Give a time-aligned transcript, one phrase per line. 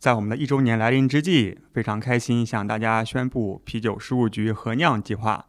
[0.00, 5.44] 在我们的一周年来临之际，非常开心向大家宣布啤酒事务局合酿计划。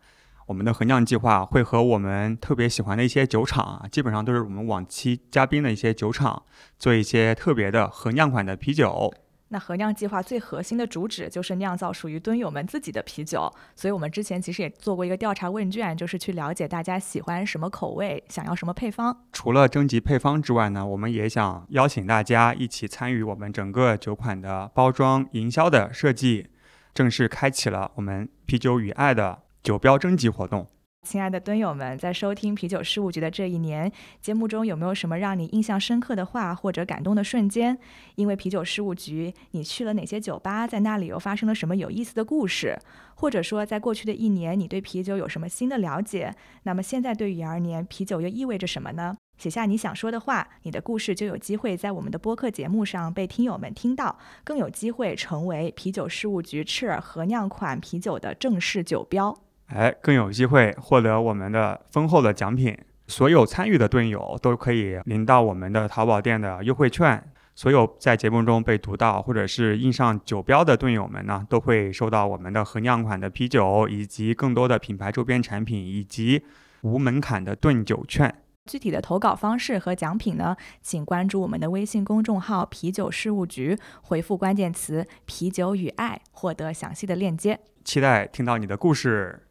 [0.48, 6.44] 我们的合酿计划会和我们特别喜欢的一些酒厂，基本上都是我们往期嘉宾的一些酒厂，
[6.78, 9.14] 做一些特别的合酿款的啤酒。
[9.54, 19.26] 那合酿计划最核心的主旨就是酿造属于蹲友们自己的啤酒，所以我们之前其实也做过一个调查问卷，就是去了解大家喜欢什么口味，想要什么配方。
[19.34, 26.48] 除了征集配方之外呢，我们也想邀请大家一起参与我们整个酒款的包装、营销的设计，
[26.94, 30.66] 正式开启了我们啤酒与爱的酒标征集活动。
[31.04, 33.92] 亲爱的蹲友们，在收听啤酒事务局的这一年，
[34.22, 37.78] 节目中有没有什么让你印象深刻的话或者感动的瞬间？
[38.16, 40.68] 因为啤酒事务局，你去了哪些酒吧？
[40.68, 42.78] 在那里又发生了什么有意思的故事？
[43.16, 46.34] 或者说，在过去的一年，你对啤酒有什么新的了解？
[46.64, 49.18] 那么现在对于而年，啤酒又意味着什么呢？
[49.40, 59.36] 写下你想说的话，你的故事就有机会在我们的播客节目上被听友们听到，更有机会成为啤酒事务局赤尔合酿款啤酒的正式酒标。
[59.74, 62.78] 哎，更有机会获得我们的丰厚的奖品。
[63.08, 67.22] 所有参与的队友都可以领到我们的淘宝店的优惠券。
[67.54, 76.44] 所有在节目中被读到或者是印上酒标的队友们呢，都会收到我们的合酿款的啤酒，以及更多的品牌周边产品，以及
[76.82, 78.34] 无门槛的炖酒券。
[78.68, 87.60] 具体的投稿方式和奖品呢，请关注我们的微信公众号“啤酒事务局”，回复关键词“啤酒与爱”，获得详细的链接。
[87.84, 89.48] 期待听到你的故事。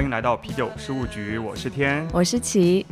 [0.00, 2.08] 欢迎来到啤酒事务局，我是天。
[2.10, 2.86] 我是齐，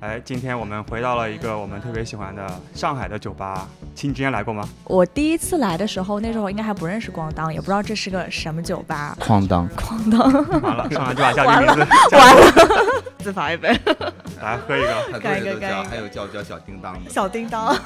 [0.00, 3.68] 哎，今天我们回到了一个我们特别喜欢的上海的酒吧。
[3.94, 4.66] 亲，你之前来过吗？
[4.84, 9.14] 我第一次来的时候，那时候应该还不认识咣当，也不知道这是个什么酒吧。
[9.20, 12.42] 哐当，哐当，完了， 上来就把嘉宾名字叫完了，
[13.20, 13.68] 自罚一杯。
[14.40, 15.20] 来喝一个。
[15.20, 17.10] 干一个干一个还有叫叫小叮当的。
[17.10, 17.76] 小叮当，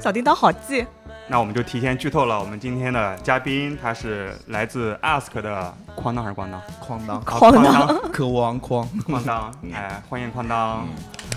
[0.00, 0.84] 小叮当好记。
[1.26, 6.60] 那我们就提前剧透了，我们今天的嘉宾他是来自 Ask 的哐当还是咣当？
[6.86, 10.86] 哐当，哐当当，科汪哐，哐当，哎，欢迎哐当。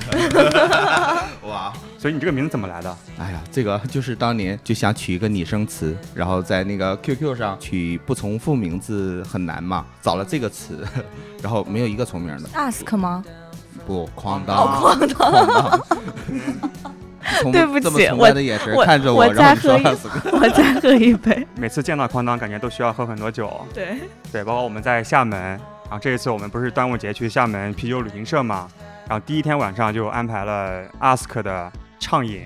[1.47, 1.73] 哇！
[1.97, 2.97] 所以你这个名字怎么来的？
[3.17, 10.85] 哎呀，这个就是当年就想取一个拟声词，然后在那个 QQ 上取不重复名字很难嘛，找了这个词，
[11.41, 12.49] 然后没有一个重名的。
[12.49, 13.23] ask 吗？
[13.85, 15.31] 不，哐当，哦， 咣当。
[15.31, 16.93] 哐当。
[17.41, 21.45] 从对不起这么崇拜的眼神我看着我我再喝一我再喝一杯。
[21.55, 23.51] 每次见到哐当，感觉都需要喝很多酒。
[23.73, 23.97] 对，
[24.31, 28.67] 对，包括我们在厦门，然后这一次我们不是端午节去厦门啤酒旅行社嘛，
[29.07, 32.41] 然后第一天晚上就安排了 Ask 的畅饮，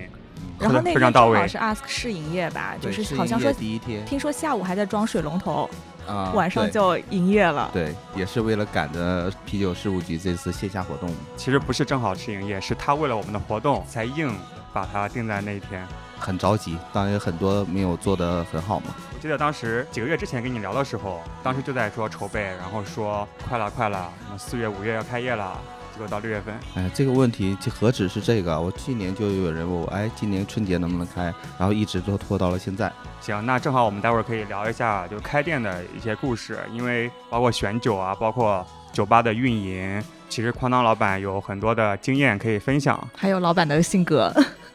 [0.58, 1.74] 然后那非常到位天正好。
[1.74, 5.68] 是 ask 试营业吧，就是好像说第一天听说下午还在装水龙头，
[6.06, 7.70] 啊，对晚上就营业了。
[7.72, 11.10] 对，也是为了赶着啤酒事务局这次线下活动。
[11.36, 14.32] 其实不是正好试营业，是他为了我们的活动才硬
[14.72, 15.86] 把它定在那一天。
[16.18, 18.94] 很着急，当然有很多没有做得很好嘛。
[19.12, 25.60] 我记得当时几个月之前跟你聊的时候，当时就在说筹备，然后说快了快了，什么四月五月要开业了，
[25.92, 28.60] 结果到六月份，哎，这个问题这何止是这个？
[28.60, 31.24] 我去年就有人问我，哎，今年春节能不能开？
[31.58, 32.92] 然后一直都拖到了现在。
[33.20, 44.32] 行，那正好我们待会儿可以聊一下就开店的一些故事，因为包括选酒啊，包括酒吧的运营，其实哐当老板有很多的经验可以分享，还有老板的性格。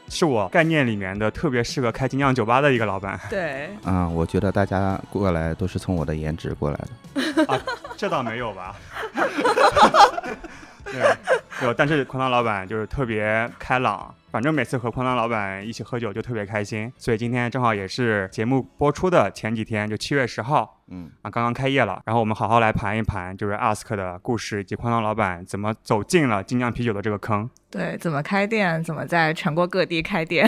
[0.09, 3.19] 是我概念里面的特别适合开精酿酒吧的一个老板。
[3.29, 6.77] 对， 嗯、我觉得大家过来都是从我的颜值过来
[7.13, 7.45] 的。
[7.45, 7.59] 啊
[7.97, 8.75] 这倒没有吧？
[10.85, 11.01] 对，
[11.63, 27.49] 有，但是狂浪老板就是特别开朗，反正每次和哐当老板一起喝酒就特别开心，所以今天正好也是节目播出的前几天，就七月十号嗯，啊，刚刚开业了，然后我们好好来盘一盘，就是 Ask 的故事以及哐当老板怎么走进了精酿啤酒的这个坑。
[27.71, 30.47] 对，怎么开店，怎么在全国各地开店。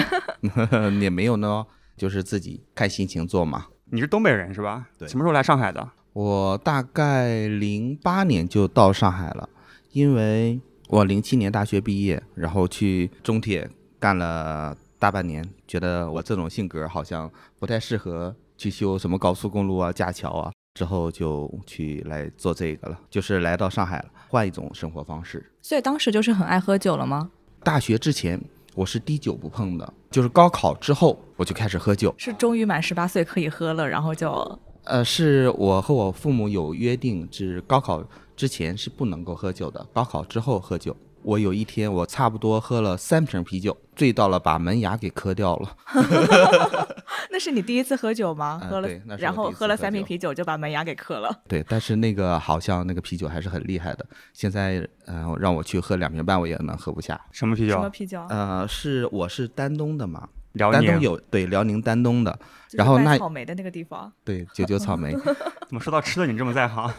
[1.01, 1.65] 也没有呢，
[1.97, 3.65] 就是自己看心情做嘛。
[3.85, 4.85] 你是东北人是吧？
[4.99, 5.89] 对什么时候来上海的？
[6.13, 9.49] 我大概零八年就到上海了，
[9.93, 13.67] 因为我零七年大学毕业，然后去中铁
[13.99, 17.29] 干了大半年，觉得我这种性格好像
[17.59, 25.51] 不太适合去修什么高速公路啊、架桥啊，之后就去来做这个了，就是来到上海了，换一种生活方式。
[25.61, 27.29] 所以当时就是很爱喝酒了吗？
[27.63, 28.39] 大学之前
[28.73, 32.13] 我是滴酒不碰的，就是高考之后我就开始喝酒。
[32.17, 38.01] 是终于满十八岁可以喝了，然后就呃，是我和我父母有约定，是高考
[38.35, 40.95] 之前是不能够喝酒的，高考之后喝酒。
[41.23, 45.75] 我有一天我差不多喝了三瓶啤酒，醉到了把门牙给磕掉了。
[47.31, 48.59] 那是你第一次喝酒吗？
[48.69, 51.29] 喝了然后喝喝了三瓶啤酒就把门牙给磕了。
[51.47, 54.05] 对，但是那个好像那个啤酒还是很厉害的。
[54.33, 57.19] 现在呃让我去喝两瓶半，我也能喝不下。
[57.31, 57.73] 什么啤酒？
[57.73, 58.25] 什么啤酒？
[58.29, 60.81] 呃，是我是丹东的嘛，辽宁。
[60.81, 62.39] 丹东有对辽宁丹东的，
[62.71, 65.11] 然后那草莓的那个地方，对九九草莓
[65.67, 66.91] 怎么说到吃的你这么在行？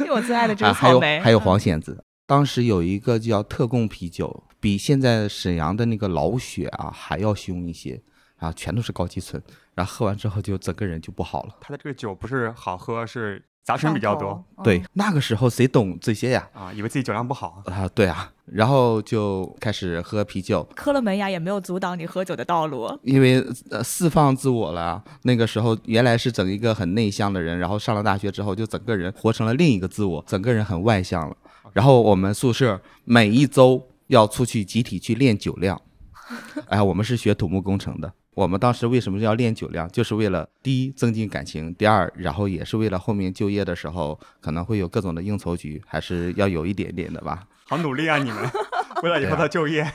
[0.00, 1.20] 因为我最爱的就是草莓。
[1.20, 2.02] 还有嗯黄蚬子。
[2.26, 8.02] 当时有一个叫特供啤酒，比现在沈阳的那个老雪啊还要凶一些，
[8.38, 9.40] 啊，全都是高级醇，
[9.74, 11.54] 然后喝完之后就整个人就不好了。
[11.60, 14.44] 他的这个酒不是好喝，是杂醇比较多。
[14.64, 16.48] 对嗯，那个时候谁懂这些呀？
[16.52, 17.62] 啊，以为自己酒量不好。
[17.66, 22.98] 啊，对啊，然后就开始喝啤酒，磕了门牙也没有阻挡你喝酒的道路。
[23.04, 23.40] 因为
[23.70, 25.04] 呃释放自我了啊。
[25.22, 31.36] 那个时候原来是整一个很内向的人，然后上了大学之后，就整个人活成了另一个自我，整个人很外向了。
[31.76, 35.78] 然后我们宿舍每一周要出去集体去练酒量，
[36.68, 38.10] 哎，我们是学土木工程的。
[38.32, 39.86] 我们当时为什么要练酒量？
[39.90, 47.46] 就是为了第一增进感情，第二，然后也是为了后面就业的时候可能会有各种的应酬局，还是要有一点点的吧。
[47.66, 48.50] 好努力啊，你们
[49.04, 49.86] 为了以后的就业。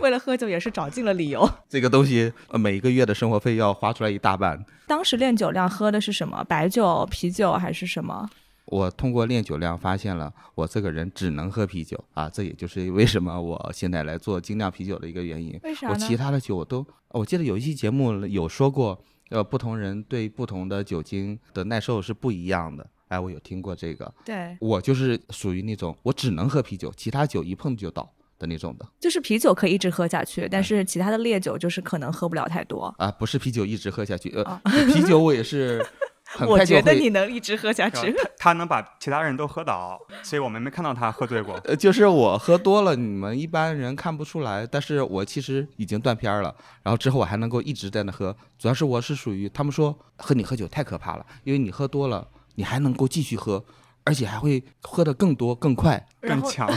[0.00, 1.48] 为了喝酒也是找尽了理由。
[1.70, 4.62] 这个东西呃每一个月的生活费要花出来一大半。
[4.86, 6.44] 当时练酒量喝的是什么？
[6.44, 8.28] 白酒、啤酒还是什么？
[8.70, 15.58] 我通过练酒量发现了，我这个人只能喝啤酒啊，这也就是为什么我现在来做精酿啤酒的一个原因。
[15.64, 15.92] 为啥呢？
[15.92, 18.98] 我其他的酒我都，我记得有一期节目有说过，
[19.30, 22.88] 呃，不同人对不同的酒精的耐受是不一样的。
[23.08, 24.14] 哎，我有听过这个。
[24.24, 28.08] 对，我就是属于那种我只能喝啤酒，其他酒一碰就倒
[28.38, 32.84] 的那种的就是啤酒可以一直喝下去，但是其他的烈酒就是可能喝不了太多。
[32.98, 34.62] 啊，不是啤酒一直喝下去，呃，啊
[34.92, 35.84] 啤酒我也是
[36.38, 38.12] 很我快就会觉得你能一直喝下去。
[38.12, 41.54] 他 他能把其他人都喝倒，所以我们没看到他喝醉过。
[41.66, 46.54] 呃，就是我喝多了，你们一般人看不出来，但是我其实已经断片儿了。
[46.84, 53.64] 然后之后我还能够一直在那喝，主要是我是属于他们说和你喝酒太可怕了，因为你喝多了，你还能够继续喝，
[54.04, 56.06] 而且还会喝得更多更快。
[56.20, 56.70] 更强。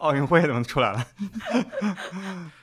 [0.00, 1.06] 奥运会怎么出来了？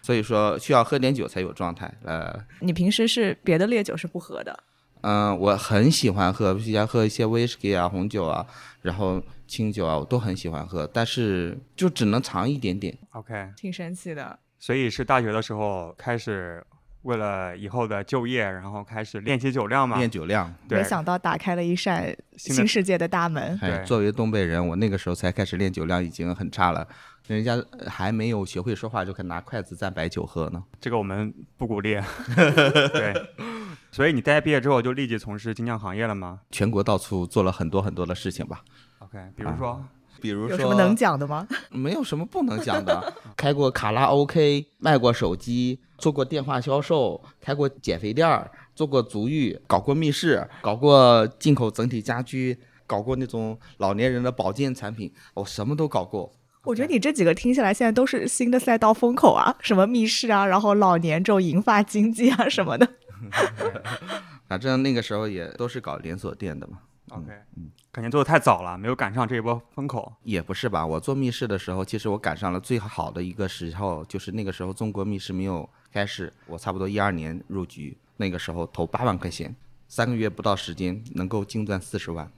[0.01, 1.93] 所以说需要喝点酒才有状态。
[2.03, 4.57] 呃，你平时是别的烈酒是不喝的，
[5.09, 8.45] 嗯、我很喜欢喝，比较喝一些威士忌啊、红酒啊，
[8.81, 12.93] 然后清酒啊，我都很喜欢喝，但是就只能尝一点点。
[13.11, 14.37] OK，挺神奇的。
[14.59, 16.61] 所以是大学的时候开始，
[17.03, 19.97] 为了以后的就业，然后开始练习酒量嘛。
[19.97, 20.53] 练酒量。
[20.67, 23.57] 对没想到打开了一扇新世界的大门。
[23.61, 26.85] 哎，对作为东北人，我那个时候才开始练酒量，已经很差了。
[27.27, 30.63] 人家呃还没有学会说话，就可以拿筷子蘸白酒喝呢。
[30.79, 31.99] 这个我们不鼓励。
[32.93, 33.13] 对，
[33.91, 38.63] 所以你大学毕业之后就立即从事精酿行业了吗全国到处做了很多很多的事情吧
[38.99, 39.85] ，？OK，比如说，
[40.21, 41.45] 比如说有什么能讲的吗？
[41.69, 56.31] 没有什么不能讲的，开过卡拉 OK，卖过手机，做过电话销售，开过减肥店儿，做过足浴，搞过密室，搞过进口整体家居，搞过那种老年人的保健产品，我什么都搞过。
[56.67, 62.85] 我觉得你这几个听起来，现在都是新的赛道风口啊，什么密室啊，然后老年这种银发经济啊什么的。
[64.49, 66.79] 反正那个时候也都是搞连锁店的嘛。
[67.11, 67.27] OK，
[67.89, 70.11] 感觉做的太早了，没有赶上这一波风口。
[70.23, 79.55] 也不是吧，我做密室的时候，其实我赶上了最好的一个时候，就是那个时候中国密室没有开始，我差不多一二年入局，那个时候投八万块钱，
[79.87, 82.29] 三个月不到时间能够净赚四十万。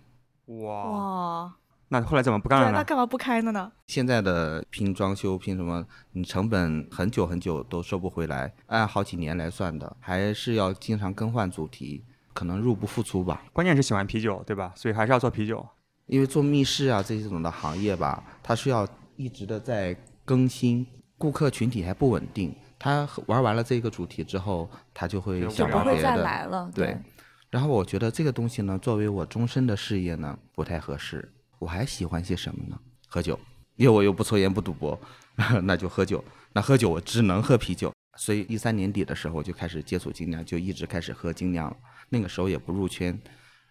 [0.46, 1.54] 哇，哇，
[1.90, 2.78] 那后来怎么不干了呢？
[2.78, 3.72] 那干嘛不开了呢？
[3.88, 12.04] 现在的拼装修拼什么，你成本很久很久都收不回来，按好几年来算的，还是要经常更换主题，
[12.34, 13.44] 可能入不敷出吧。
[13.52, 14.72] 关键是喜欢啤酒，对吧？
[14.76, 15.66] 所以还是要做啤酒。
[16.06, 20.86] 因为做密室啊这种的行业吧，它是要一直的在更新，
[21.18, 22.56] 顾客群体还不稳定。
[22.80, 26.16] 他玩完了这个主题之后，他就会就想不会再。
[26.16, 26.72] 来了。
[26.74, 26.98] 对，
[27.50, 31.32] 然后我觉得这个东西呢，作为我终身的事业呢，不太合适。
[31.60, 32.80] 我还喜欢些什么呢？
[33.08, 33.40] 喝酒，
[33.76, 35.00] 因为我又不抽烟不赌博，
[35.64, 36.24] 那就喝酒。
[36.54, 41.78] 那喝酒我只能喝啤酒，所以一三年底的时候我就开始接触精酿，就一直开始喝精酿了。
[42.10, 43.20] 那个时候也不入圈，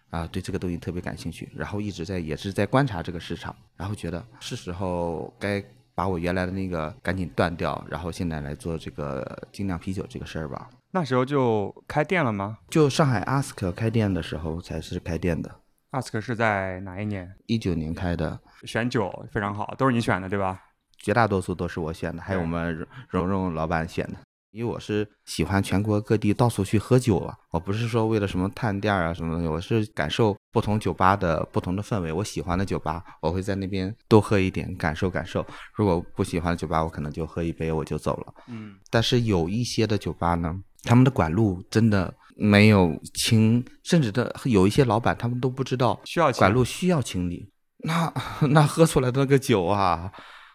[0.09, 10.69] 啊，对这个东西特别感兴趣，然后一直在也是在观察这个市场，然后觉得是时候该把我原来的那个赶紧断掉，然后现在来做这个精酿啤酒这个事儿吧。
[10.91, 15.53] 那时候就开店了吗就上海 ask 开店的时候才是开店的，
[15.91, 17.35] ？ask 是在哪一年？
[17.45, 20.61] 一九年开的，选酒非常好，都是你选的，对吧？
[20.97, 22.75] 绝大多数都是我选的，还有我们
[23.09, 24.15] 蓉蓉蓉老板选的。
[24.51, 32.11] 因为我是喜欢全国各地到处去喝酒啊，我不是说为了什么探店啊什么东西，我是感受不同酒吧的不同的氛围。
[32.11, 35.45] 我喜欢的酒吧，我会在那边多喝一点，感受感受。
[35.75, 38.33] 如果不喜欢的酒吧，我可能就喝一杯我就走了。
[38.47, 47.51] 嗯，但是有一些的酒吧呢，他们的管路真的没有清，甚至的有一些老板他们都不知道需要管路需要清理。
[47.79, 48.11] 那
[48.49, 50.11] 那喝出来的那个酒啊，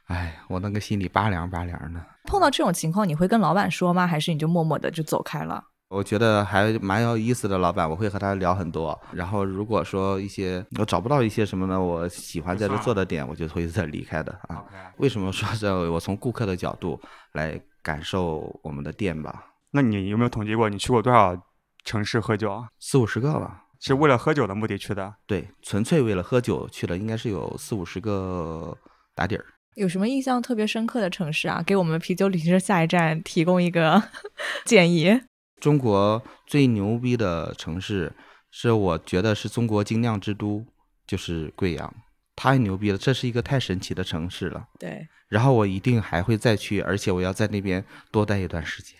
[0.07, 2.01] 哎，我那个心里拔凉拔凉的。
[2.25, 4.07] 碰到这种情况，你会跟老板说吗？
[4.07, 5.63] 还是你就默默的就走开了？
[5.89, 8.99] 我觉得还蛮有意思的，老板，我会和他聊很多。
[9.13, 14.65] 然后如果说一些我找不到一些什么呢，我喜欢在这做的点，我就会再离开的啊。
[14.97, 15.91] 为什么说这？
[15.93, 17.01] 我从顾客的角度
[17.33, 19.45] 来感受我们的店吧。
[19.71, 21.37] 那你有没有统计过你去过多少
[21.85, 22.69] 城市喝酒啊？
[22.81, 23.61] 四五十个吧。
[23.81, 25.15] 是为了喝酒的目的去的？
[25.27, 28.77] 对，纯粹为了喝酒去的，应该是有四五十个
[29.15, 29.45] 打底儿。
[29.75, 31.63] 有什么印象特别深刻的城市啊？
[31.67, 34.03] 给我们啤酒旅行社下一站提供一个
[34.65, 35.21] 建议。
[35.61, 38.13] 中国最牛逼的城市，
[38.51, 40.65] 是我觉得是中国精酿之都，
[41.07, 41.95] 就是贵阳，
[42.37, 42.97] 太牛逼了！
[42.97, 44.67] 这是一个太神奇的城市了。
[44.79, 45.07] 对。
[45.29, 48.99] 然后我一定还会再去，而且我要在那边多待一段时间。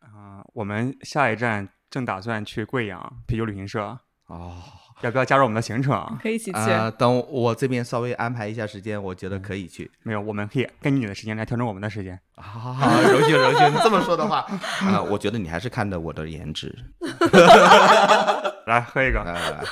[0.00, 3.98] 啊，我们下一站正打算去贵阳啤酒旅行社。
[4.26, 4.56] 哦。
[5.02, 6.18] 要不要加入我们的行程？
[6.20, 6.58] 可以一起去。
[6.98, 9.90] 等我这边稍微安排一下时间，我觉得可以去。
[10.02, 12.20] 没有，我们可以根据你的时间来调整我们的时间。
[12.36, 13.72] 好，荣幸荣幸。
[13.72, 14.40] 你这么说的话，
[14.84, 16.70] 啊，我觉得你还是看的我的颜值。
[18.66, 19.24] 来喝一个。
[19.24, 19.64] 来来来，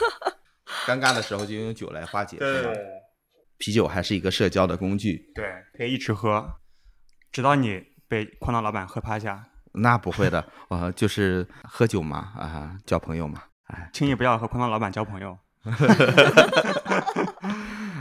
[0.86, 2.38] 尴尬的时候就用酒来化解。
[2.38, 2.74] 对。
[3.58, 5.30] 啤酒还是一个社交的工具。
[5.34, 5.44] 对，
[5.76, 6.50] 可以一直喝，
[7.30, 9.47] 直到你被矿道老板喝趴下。
[9.72, 13.42] 那不会的， 呃，就是喝酒嘛，啊，交朋友嘛。
[13.68, 15.36] 哎，轻易不要和哐当老板交朋友。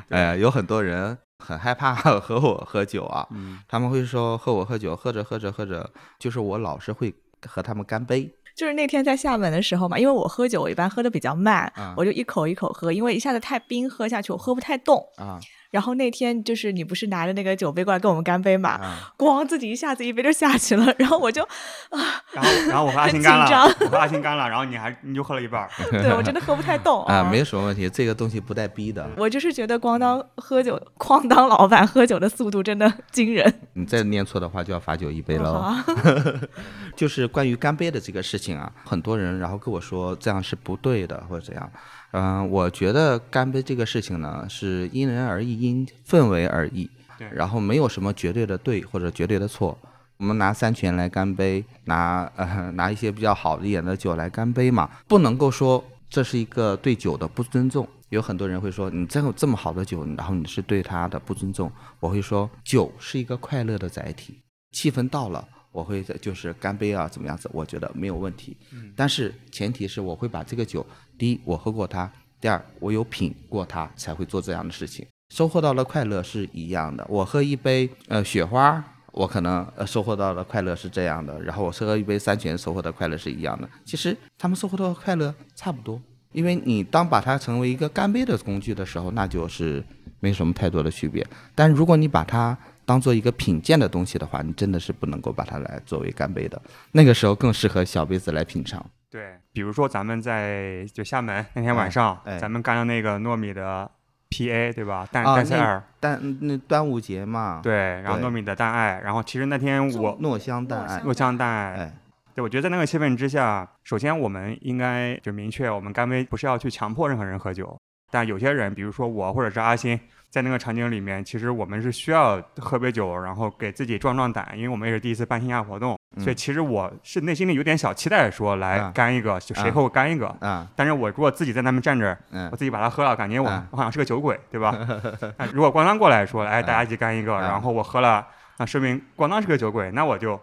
[0.09, 3.27] 哎呀，有很多人很害怕 和我喝酒啊，
[3.67, 7.13] 他们会说和我喝酒，喝着喝着喝着，就是我老是会
[7.45, 8.33] 和他们干杯。
[8.55, 15.39] 就是那天在厦门的时候嘛，因为我喝酒我一般喝的比较慢，我就一口一口喝，因为一下子太冰喝下去我喝不太动啊。
[15.71, 18.79] 然后那天就是你不是拿着那个酒杯过来跟我们干杯嘛，
[19.17, 21.41] 咣自己一下子一杯就下去了，然后我就
[21.89, 21.99] 啊，
[22.33, 29.09] 然后然后我和阿星干了，我和阿星干了，然后你还你就喝了一半， 对我真的喝不太动啊，没有什么问题，这个东西不带逼的。
[29.17, 33.53] 我就是觉得咣当喝酒，哐当老板喝酒的速度真的惊人。
[33.73, 35.73] 你再念错的话就要罚酒一杯喽。
[36.95, 41.69] 就是关于干杯的这个事情啊，很多人然后跟我说这样是不对的或者怎样。
[42.11, 46.89] 嗯，我觉得干杯这个事情呢，是因人而异，因氛围而异。
[47.17, 47.27] 对。
[47.33, 49.77] 然后没有什么绝对的对或者绝对的错。
[50.17, 57.87] 我们拿三全来干杯，拿呃拿一些比较好一点的酒来干杯嘛，不能够说这是一个对酒的不尊重。
[58.09, 61.69] 有很多人会说，你真有这么好的酒，然后你是对他的不尊重。
[61.99, 65.45] 我会说，酒是一个快乐的载体，气氛到了。
[65.77, 67.47] 我会就是干杯啊，怎么样子？
[67.53, 68.57] 我觉得没有问题。
[68.71, 70.83] 嗯，但是前提是我会把这个酒，
[71.19, 75.05] 第一我喝过它，第二我有品过它，才会做这样的事情。
[75.29, 77.05] 收获到的快乐是一样的。
[77.07, 81.39] 我喝一杯呃雪花，我可能呃收获到的快乐是这样的。
[81.43, 83.69] 然后我喝一杯山泉，收获的快乐是一样的。
[83.85, 89.83] 其实他们收获到的快乐差不多，因为你当把它成为一个干杯的工具的时候，那就是
[90.19, 91.23] 没什么太多的区别。
[91.53, 96.59] 但如果你把它当做一个品鉴的东西的话，你真的是不能够把它来作为干杯的。
[96.93, 98.83] 那个时候更适合小杯子来品尝。
[99.11, 103.91] 对，比如说咱们在就厦门那天晚上，咱们干了那个糯米的
[104.29, 105.05] PA，对吧？
[105.11, 107.59] 蛋蛋菜儿，蛋那端午节嘛。
[107.61, 111.93] 对，然后糯米的蛋爱，然后其实那天我糯香蛋爱，糯香蛋爱。
[112.33, 117.77] 对，我觉得在那个气氛之下，首先我们应该就明确，我们干杯不是要去强迫任何人喝酒，
[118.09, 119.99] 但有些人，比如说我或者是阿星。
[120.29, 130.27] 在那个场景里面，其实我们是需要喝杯酒，然后给自己壮壮胆，因为我们也是第一次办线下活动，所以其实我是内心里有点小期待，说来干一个，就谁和我干一个。
[130.41, 130.67] 啊！
[130.75, 132.17] 但是我如果自己在那边站着，
[132.51, 134.77] 我自己把它喝了，感觉我我好像是个酒鬼，对吧？
[135.53, 140.39] 如果咣当过来说，哎，大家一起干一个，然后我喝了，那说明咣当是个酒鬼，那我就，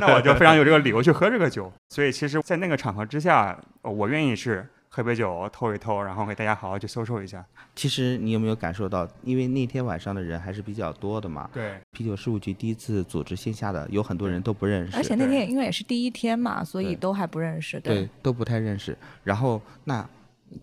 [0.00, 1.72] 那我就非常有这个理由去喝这个酒。
[1.90, 4.68] 所以其实，在那个场合之下，我愿意是。
[4.92, 7.44] 喝杯酒，透一透，然后给大家好好去搜搜一下。
[7.76, 11.48] 其实你有没有感受到，因为那天晚上的人还是比较多的嘛。
[11.54, 11.78] 对。
[11.92, 14.96] 啤酒事务局第一次组织线下的，有很多人都不认识。
[14.96, 17.78] 而且那天因为也是第一天嘛，所以都还不认识。
[17.78, 18.98] 对，都不太认识。
[19.22, 20.04] 然后那。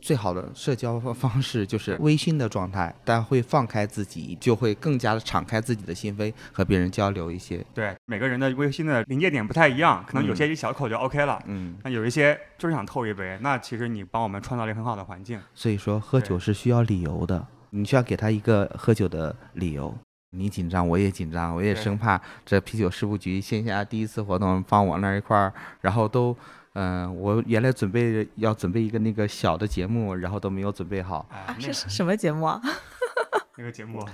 [0.01, 7.65] 最好的社交方式就是微醺的状态，但会放开自己，就会更加的敞开自己的心扉，和别人交流一些。
[7.74, 15.39] 对，每个人的微醺的临界点不太一样，可能有些一小口就 OK 了，嗯，那有一些就是想透一杯，那其实你帮我们创造了一个很好的环境。
[15.53, 19.96] 所以说，喝酒是需要理由的，你需要给他一个喝酒的理由。
[20.32, 26.36] 你紧张，我也紧张，我也生怕这啤酒事务局线下第一次活动放我那儿一块儿，然后都，
[26.80, 32.62] 嗯、我原来准备要准备一个那个小的节目，然后都没有准备好哎啊，那是什么节目啊？
[33.58, 34.06] 那个节目，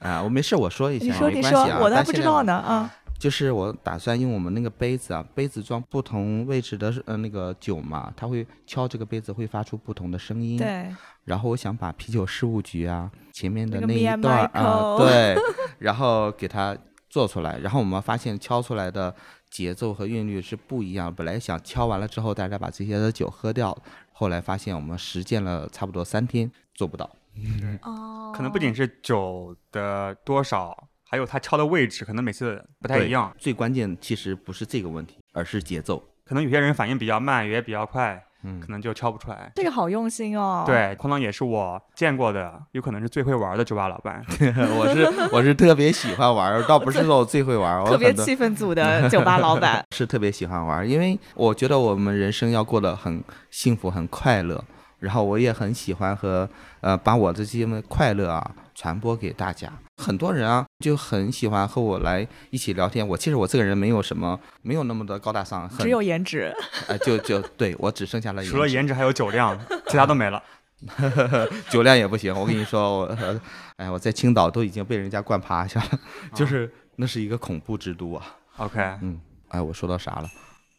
[0.00, 2.94] 啊、我没事，我说一下，你说你没关系啊，，说我都还但现在我不知道呢啊。
[3.18, 10.56] 就是我打算用我们那个杯子啊，杯子装不同位置的呃那个酒嘛，它会敲这个杯子会发出不同的声音。。
[10.56, 10.86] 对，
[11.24, 15.36] 然后我想把啤酒事务局啊前面的那一段啊、对，
[15.78, 16.76] 然后给它
[17.10, 17.58] 做出来。
[17.58, 19.14] 然后我们发现敲出来的
[19.50, 21.14] 节奏和韵律是不一样。
[21.14, 23.76] 本来想敲完了之后大家把这些的酒喝掉，
[24.12, 27.10] 后来发现我们实践了差不多三天做不到。
[27.82, 33.34] 哦，可能不仅是酒的多少，还有它敲的位置，可能每次不太一样。
[33.38, 36.02] 最关键其实不是这个问题，而是节奏。
[36.24, 39.50] 可能有些人反应比较慢，有些比较快，嗯可能就敲不出来。
[39.54, 44.24] 这个好用心哦。，对，空浪也是我见过的，有可能是最会玩的酒吧老板。
[44.78, 49.84] 我是我是特别喜欢玩，倒不是说我最会玩特别气氛组的酒吧老板。
[49.94, 54.64] 是特别喜欢玩，因为我觉得我们人生要过得很幸福、很快乐。
[55.00, 56.46] 然后我也很喜欢和
[56.82, 59.66] 呃把我的这些快乐啊传播给大家。
[60.00, 63.06] 很多人啊就很喜欢和我来一起聊天。
[63.06, 66.52] 我其实我这个人没有什么，没有那么的高大上，很只有颜值，
[66.88, 70.42] 呃就就对我只剩下了除了颜值还有酒量，其他都没了。
[71.68, 72.34] 酒量也不行。
[72.34, 73.40] 我跟你说，我呃
[73.76, 75.98] 哎我在青岛都已经被人家灌趴下了，
[76.34, 78.24] 就是那是一个恐怖之都啊。
[78.56, 80.28] OK，嗯，哎我说到啥了？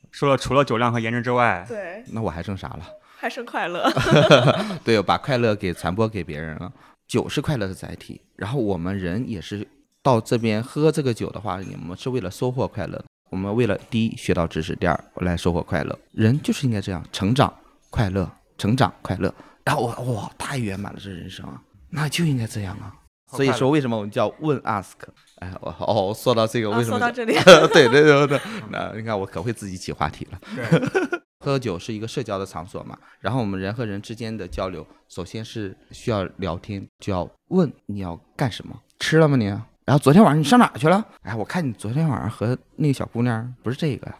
[0.09, 2.79] 说了除了酒量和颜值之外，对，那我还剩啥了？
[3.19, 3.87] 还剩快乐。
[4.83, 6.71] 对，把快乐给传播给别人了。
[7.11, 9.67] 酒是快乐的载体，然后我们人也是
[10.01, 13.03] 到这边喝这个酒的话，我们是为了收获快乐。
[13.29, 15.99] 我们为了第一学到知识，第二来收获快乐。
[16.13, 17.53] 人就是应该这样，成长
[17.89, 19.33] 快乐，成长快乐。
[19.65, 22.95] 然后我哇，太圆满了，这人生啊，那就应该这样啊。
[23.35, 24.93] 所以说，为什么我们叫问 ask？
[25.39, 27.07] 哎，我哦，说到这个，啊为什么叫？
[27.07, 27.33] 说到这里，
[27.73, 28.39] 对对对对，
[28.71, 31.20] 那你看我可会自己起话题了。
[31.41, 39.45] 对，喝酒是一个社交的场所嘛，然后我们人和人之间的交流，首先是需要聊天，就要问你要干什么，吃了吗你？
[39.83, 41.03] 然后昨天晚上你上哪去了？
[41.23, 44.07] 哎，我看你昨天晚上和那个小姑娘不是这个。
[44.07, 44.17] 呀，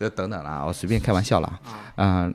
[0.00, 2.24] 呃等等了啊，我随便开玩笑了啊，啊。
[2.26, 2.34] 嗯、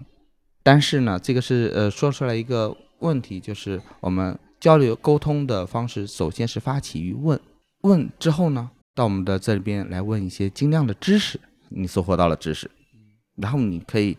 [0.63, 7.39] 但是呢，这个是呃说出来一个问题，就是我们交流沟通的方式，首先是发起于问，
[7.81, 12.71] 问之后呢，到我们的这里边来问一些精量的知识，你收获到了知识，
[13.35, 14.17] 然后你可以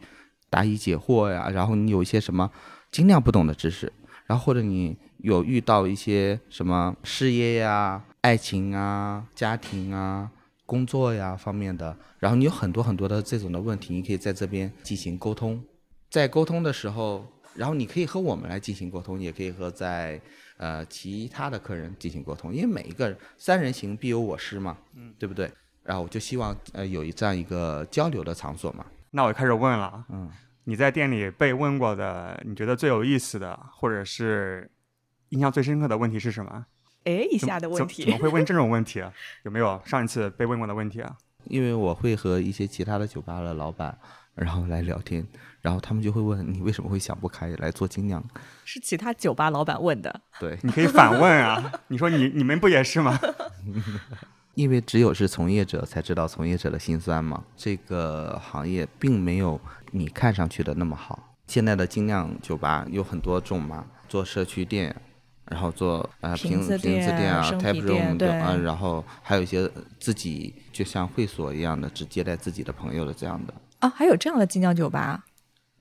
[0.51, 2.51] 答疑解惑呀，然后你有一些什么
[2.91, 3.93] 尽量不懂的知识，
[4.27, 10.31] 然后或者你有遇到一些什么事业呀、爱情啊、家庭啊、
[10.65, 15.63] 工作呀方面的，然后你有很多很多的这种的问题，你可以在这边进行沟通。
[16.11, 20.21] 在沟通的时候，然后你可以和我们来进行沟通，也可以和在
[20.57, 25.51] 呃其他的客人进行沟通，因为每一个人三人行必有我师嘛，嗯，对不对？
[25.83, 28.85] 然后我就希望呃有一这样一个交流的场所嘛，
[29.17, 30.31] 那我就开始问了，嗯，
[30.65, 34.71] 你在店里被问过的，你觉得最有意思的，或者是
[35.31, 36.67] 印象最深刻的问题是什么？
[37.05, 39.11] 哎，以下的问题怎么，会问这种问题啊？
[39.45, 41.17] 有没有上一次被问过的问题啊？
[41.45, 43.97] 因为我会和一些其他的酒吧的老板，
[44.35, 45.27] 然后来聊天，
[45.63, 48.23] 然后他们就会问你为什么会想不开来做精酿？
[48.67, 50.21] 是其他酒吧老板问的。
[50.39, 53.19] 对，你可以反问啊，你说你你们不也是吗？
[54.57, 57.45] 因为只有是从业者才知道从业者的辛酸嘛。
[57.57, 59.61] 这个行业并没有
[59.93, 61.37] 你看上去的那么好。
[61.47, 64.97] 现在的精酿酒吧有很多种嘛，做社区店，
[65.51, 75.23] 然后做呃瓶瓶子店店啊，tap room 对啊，然后还有一些自己就像会所一样的，只接待自己的朋友的这样的啊，还有这样的精酿酒吧？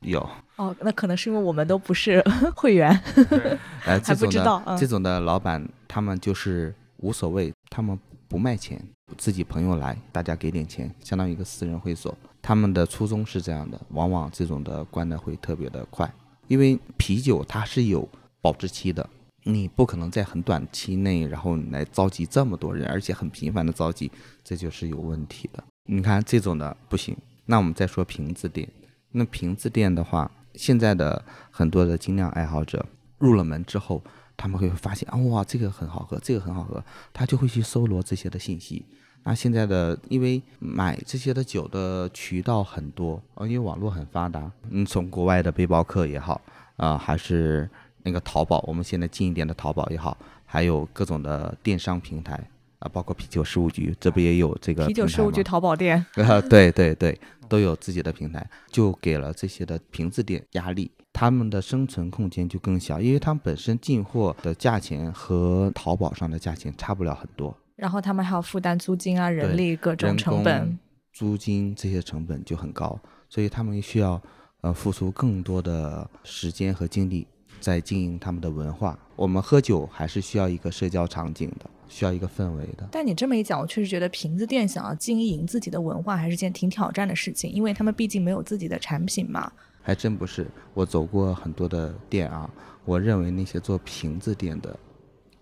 [0.01, 0.19] 有。
[0.57, 2.21] 哦，那可能是因为我们都不是
[2.53, 2.93] 会员。
[3.79, 8.81] 还不知道嗯这种的老板，他们就是无所谓，他们不卖钱，
[9.17, 12.15] 自己朋友来，大家给点钱，相当于一个私人会所。
[12.41, 16.11] 他们的初衷是这样的，往往这种的关的会特别的快，
[16.47, 18.07] 因为啤酒它是有
[18.41, 19.09] 保质期的，
[19.43, 24.11] 你不可能在很短期内，然后来召集这么多人，而且很频繁的召集，
[24.43, 25.63] 这就是有问题的。
[25.87, 28.67] 你看这种的不行，那我们再说瓶子店，
[29.11, 32.85] 那瓶子店的话，现在的很多的精酿爱好者
[33.17, 34.03] 入了门之后，
[34.37, 38.85] 他们会发现啊，哇，这个很好喝，这个很好喝，他就会去搜罗这些的信息。
[39.23, 46.39] 那现在的，因为买这些的酒的渠道很多，呃，因为网络很发达，嗯，从国外的背包客也好，
[46.75, 47.67] 啊、还是
[48.03, 52.33] 那个淘宝，我们现在近一点的淘宝也好，还有各种的电商平台，
[52.77, 57.19] 啊，包括啤酒事务局，这不也有这个啤酒事务局淘宝店， 啊，对对对，
[57.49, 70.77] 都有自己的平台，就给了这些的瓶子店压力，他们的生存空间就更小，因为他们本身进货的价钱和淘宝上的价钱差不了很多，然后他们还要负担租金啊、人力各种成本。、
[71.13, 72.99] 租金这些成本就很高，
[73.29, 74.21] 所以他们需要
[74.59, 77.25] 呃付出更多的时间和精力
[77.61, 78.99] 在经营他们的文化。
[79.15, 82.85] 我们喝酒还是需要一个社交场景的，需要一个氛围的。
[82.91, 89.49] 但你这么一讲，我确实觉得瓶子店想要经营自己的文化，还是件挺挑战的事情，因为他们毕竟没有自己的产品嘛。
[89.87, 92.49] 还真不是，我走过很多的店啊，
[92.85, 94.75] 我认为那些做瓶子店的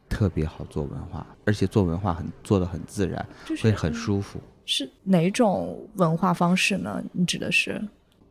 [0.09, 4.41] 特别好做文化，而且做文化很做的很自然，就是会很舒服。
[4.65, 7.01] 是哪种文化方式呢？
[7.13, 7.81] 你指的是？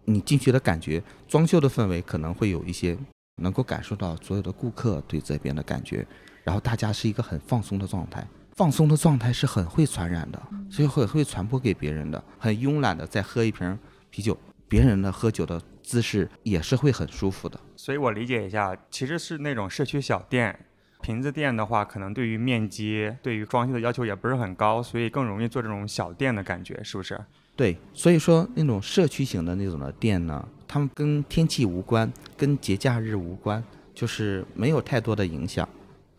[0.04, 2.94] 你进去的感觉，装修的氛围可能会有一些
[3.36, 6.06] 能够感受到所有的顾客对这边的感觉，
[6.44, 12.22] 然后大家是一个很放松的状态，放松的状态是很会传染的，所以会会传播给别人的。
[12.38, 13.78] 很慵懒的再喝一瓶
[14.10, 14.36] 啤酒，
[14.68, 17.58] 别人的喝酒的姿势也是会很舒服的。
[17.76, 20.66] 所以我理解一下，其实是那种社区小店。
[21.02, 27.20] 瓶子店的话，可能对于面积、对于装修的要求也不是很高，所以更容易做这种小店的感觉，是不是？
[27.56, 35.68] 对，所以说那种社区型的那种的店呢，他们跟天气无关，跟节假日无关，就是没有太多的影响。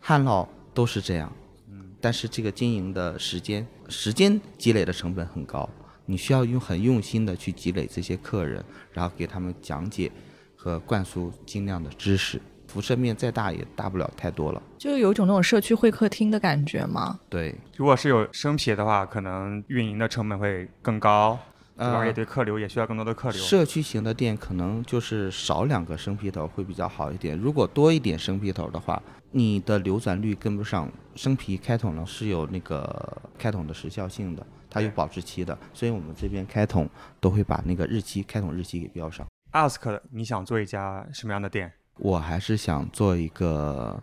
[0.00, 1.32] 旱涝都是这样，
[1.70, 5.66] 嗯，但是这个经营的时间，时间积累的成本很高，
[6.06, 10.10] 你需要用很用心的去积累这些客人，然后给他们讲解
[10.56, 12.40] 和灌输精量的知识。
[12.66, 14.60] 辐射面再大也大不了太多了。
[14.78, 17.20] 就有一种那种社区会客厅的感觉吗？
[17.28, 21.38] 对，如果是有生啤的话，可能运营的成本会更高，
[21.76, 21.92] 对吧？
[21.92, 23.38] 呃而且对客流也需要更多的客流。
[23.38, 27.38] 社区型的店可能就是少两个生啤头会比较好一点。
[27.38, 30.90] 如果多一点生啤头的话，你的流转率跟不上。
[31.14, 39.24] 生啤开桶呢是有那个开桶的时效性的，它有保质期的，所以我们这边开桶都会把那个日期开桶日期给标上。
[39.52, 41.72] Ask，你想做一家什么样的店？
[41.98, 44.02] 我还是想做一个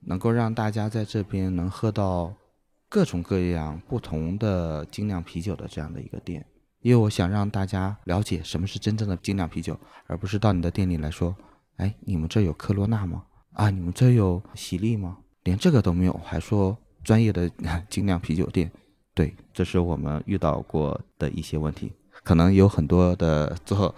[0.00, 2.32] 能够让大家在这边能喝到
[2.88, 6.42] 各种各样不同的精酿啤酒的这样的一个店，
[6.80, 11.36] 因为我想让大家了解什么是真正的精酿啤酒，而不是到你的店里来说，
[11.76, 13.22] 哎，你们这有科罗娜吗？
[13.52, 15.18] 啊，你们这有喜力吗？
[15.42, 17.46] 连这个都没有，还说专业的
[17.90, 18.72] 精酿啤酒店？
[19.18, 23.92] 对，这是我们遇到过的一些问题，可能有很多的做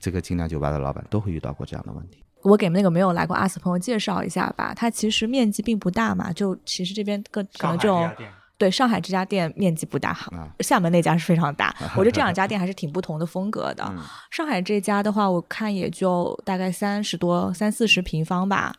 [0.00, 2.24] 这个精酿酒吧的老板都会遇到过这样的问题。
[2.42, 8.10] 我给那个没有来过阿斯朋友介绍一下吧，它其实面积并不大嘛，就其实这边各可能这种
[8.58, 11.72] 对上海这家店面积不大，好啊，厦门那家是非常大。
[11.96, 13.84] 我觉得这两家店还是挺不同的风格的。
[13.88, 18.74] 嗯上海这家的话，我看也就大概三十多、三四十平方吧，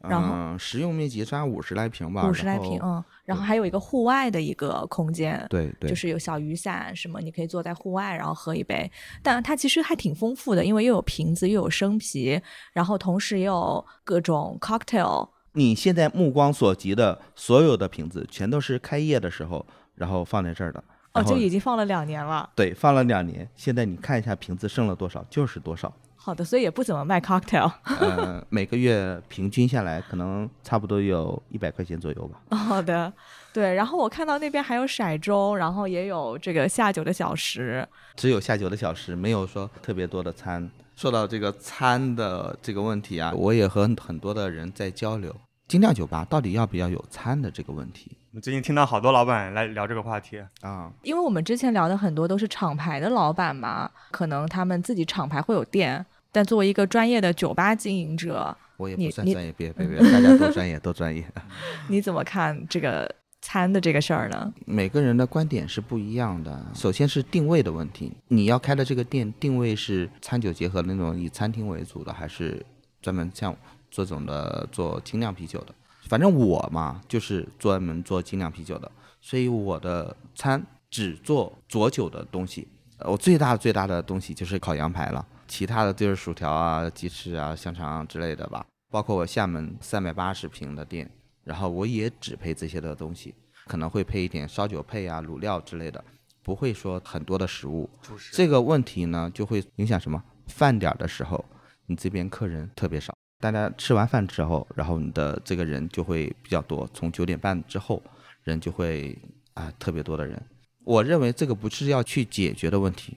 [0.00, 8.88] 然后嗯，实用面积差五十来平吧，五十来平，嗯，然后还有一个户外的一个空间，对对，就是有小雨伞什么，你可以坐在户外，然后喝一杯。
[9.22, 12.40] 但它其实还挺丰富的，因为又有瓶子，又有生啤，
[12.72, 15.28] 然后同时也有各种 cocktail。
[15.54, 20.84] 你现在目光所及的所有的瓶子，全都是开业的时候，然后放在这儿的。
[21.14, 22.48] 哦，就已经放了两年了。
[22.54, 25.92] 对，放了两年，现在你看一下瓶子剩了多少，就是多少。
[26.20, 27.72] 好的，所以也不怎么卖 cocktail。
[28.00, 32.40] 呃，每个月平均下来，可能差不多有一百块钱左右吧。
[32.54, 33.10] 好的，
[33.52, 33.72] 对。
[33.74, 37.86] 然后我看到那边还有骰盅，然后也有这个下酒的小食。
[38.16, 40.70] 只有下酒的小时，没有说特别多的餐。
[40.96, 45.34] 说到这个餐的这个问题啊，我也和很多的人在交流，
[45.68, 50.42] 精酿酒吧到底要不要有餐的这个问题我最近听到好多老板来聊这个话题。
[50.62, 50.90] 啊。
[51.02, 61.24] 因为我们之前聊的很多都是厂牌的老板嘛，可能他们自己厂牌会有店，但作为一个专业的酒吧经营者，我也不算专业，别别别，大家都专业，都专业。
[61.88, 64.52] 你怎么看这个餐的这个事儿呢？
[64.66, 66.66] 每个人的观点是不一样的。
[66.74, 72.64] 首先是定位的问题，你要开的这个店定位是餐酒结合那种以餐厅为主的，还是
[73.00, 73.56] 专门像
[73.90, 75.74] 这种的做精酿啤酒的？
[76.08, 82.66] 反正我嘛，就是专门做精酿啤酒的，所以我的餐只做佐酒的东西。
[82.98, 88.66] 呃我最大最大的东西就是烤羊排了，其他的就是薯条啊、鸡翅啊、香肠啊之类的吧。
[88.90, 91.08] 包括我厦门三百八十平的店，
[91.44, 93.34] 然后我也只配这些的东西，
[93.66, 96.02] 可能会配一点烧酒配啊、卤料之类的，
[96.42, 97.88] 不会说很多的食物。
[98.32, 100.22] 这个问题呢，就会影响什么？
[100.46, 101.44] 饭点的时候，
[101.86, 106.88] 你这边客人特别少，大家吃完饭之后，然后你的这个人就会比较多。
[106.92, 108.02] 从九点半之后，
[108.42, 109.16] 人就会
[109.54, 110.40] 啊特别多的人。
[110.84, 113.16] 我认为这个不是要去解决的问题，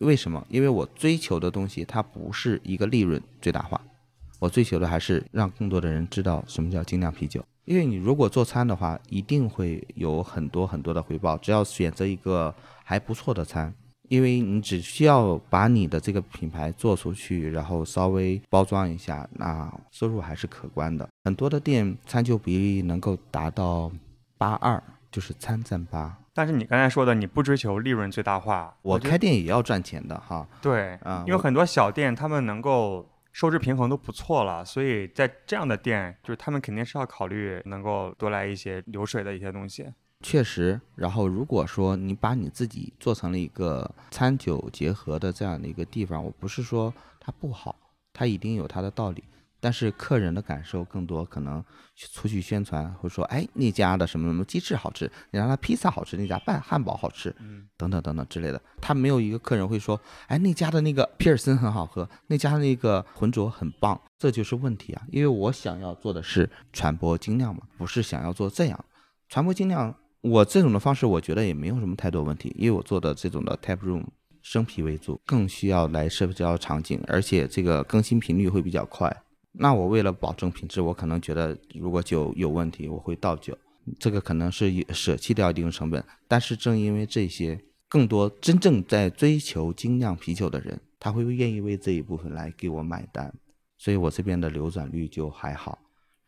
[0.00, 0.46] 为什么？
[0.50, 3.80] 因为我追求的东西它不是一个利润最大化，
[4.38, 7.42] 我追求的还是让更多的人知道什么叫精酿啤酒。
[7.64, 11.38] 因为你如果做餐的话，一定会有很多很多的回报。
[11.38, 12.52] 只要选择一个
[12.84, 13.72] 还不错的餐，
[14.12, 21.08] 因为你只需要把你的这个品牌做出去，然后稍微包装一下，那收入还是可观的。
[21.24, 23.90] 很多的店餐酒比例能够达到
[24.36, 26.14] 八二，就是餐占八。
[26.34, 39.86] 但是你刚才说的，你不追求利润最大化，我开店也要赚钱的哈，对啊因为很多小店他们能够收支平衡都不错了，所以在这样的店，就是他们肯定是要考虑能够多来一些流水的一些东西。
[40.22, 40.80] 确实。
[40.94, 47.76] 然后如果说你把你自己做成了一个餐酒结合的这样的一个地方，我不是说它不好，
[48.12, 49.24] 它一定有它的道理。
[49.64, 58.60] 但是客人的感受更多，可能出去宣传会说，哎，那家的什么什么鸡翅好吃，你家的披萨好吃，那家拌汉堡好吃，嗯，等等等等之类的。
[58.80, 65.02] 他没有一个客人会说，哎，那家的那个皮尔森很好喝，那家的那个浑浊很棒，这就是问题啊。
[65.12, 68.84] 因为我想要做的是传播精酿嘛，不是想要做这样
[69.28, 69.94] 传播精酿。
[70.22, 74.04] 我这种的方式，我觉得也没有什么太多问题，因为我做的这种的 tap room
[74.40, 79.14] 生啤为主，更需要来社交场景，而且这个更新频率会比较快。
[79.50, 83.58] 那我为了保证品质，我可能觉得如果酒有问题，我会倒酒，
[83.98, 86.02] 这个可能是舍弃掉一定成本。
[86.28, 93.34] 但是正因为这些，更多真正在追求精酿啤酒的人，他会愿意为这一部分来给我买单，
[93.76, 95.78] 所以我这边的流转率就还好。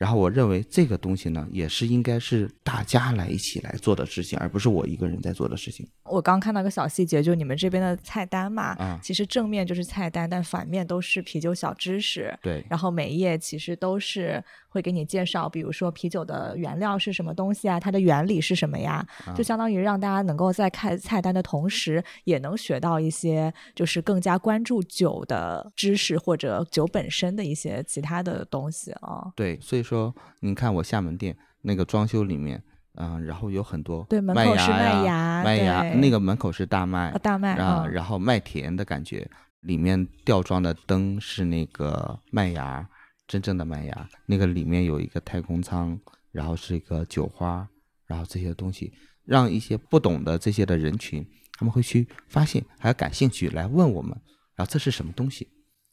[0.05, 9.01] 然后我认为这个东西呢，也是应该是大家来一起来做的事情，而不是我一个人在做的事情我刚看到个小细节，就你们这边的菜单嘛，啊。
[9.03, 12.38] 其实正面就是菜单，但反面都是啤酒小知识。
[12.43, 19.07] 对，然后每一页其实都是会给你介绍，比如说啤酒的原料是什么东西啊，它的原理是什么呀，
[19.37, 29.31] 就相当于让大家能够在看菜单的同时，也能学到一些就是更加关注酒的知识或者酒本身的一些其他的东西啊。
[29.37, 32.61] 对，所以说你看我厦门店那个装修里面，
[32.97, 42.89] 嗯、然后有很多对，门口是麦芽，麦芽，那个门口是大麦啊，大麦啊，嗯然后麦田的感觉，里面吊装的灯是那个麦芽，
[43.35, 45.99] 真正的麦芽，那个里面有一个太空舱，
[46.31, 47.68] 然后是一个酒花，
[48.07, 48.92] 然后这些东西，
[49.25, 51.27] 让一些不懂的这些的人群，
[51.59, 54.16] 他们会去发现，还感兴趣来问我们，
[54.55, 55.49] 然后这是什么东西，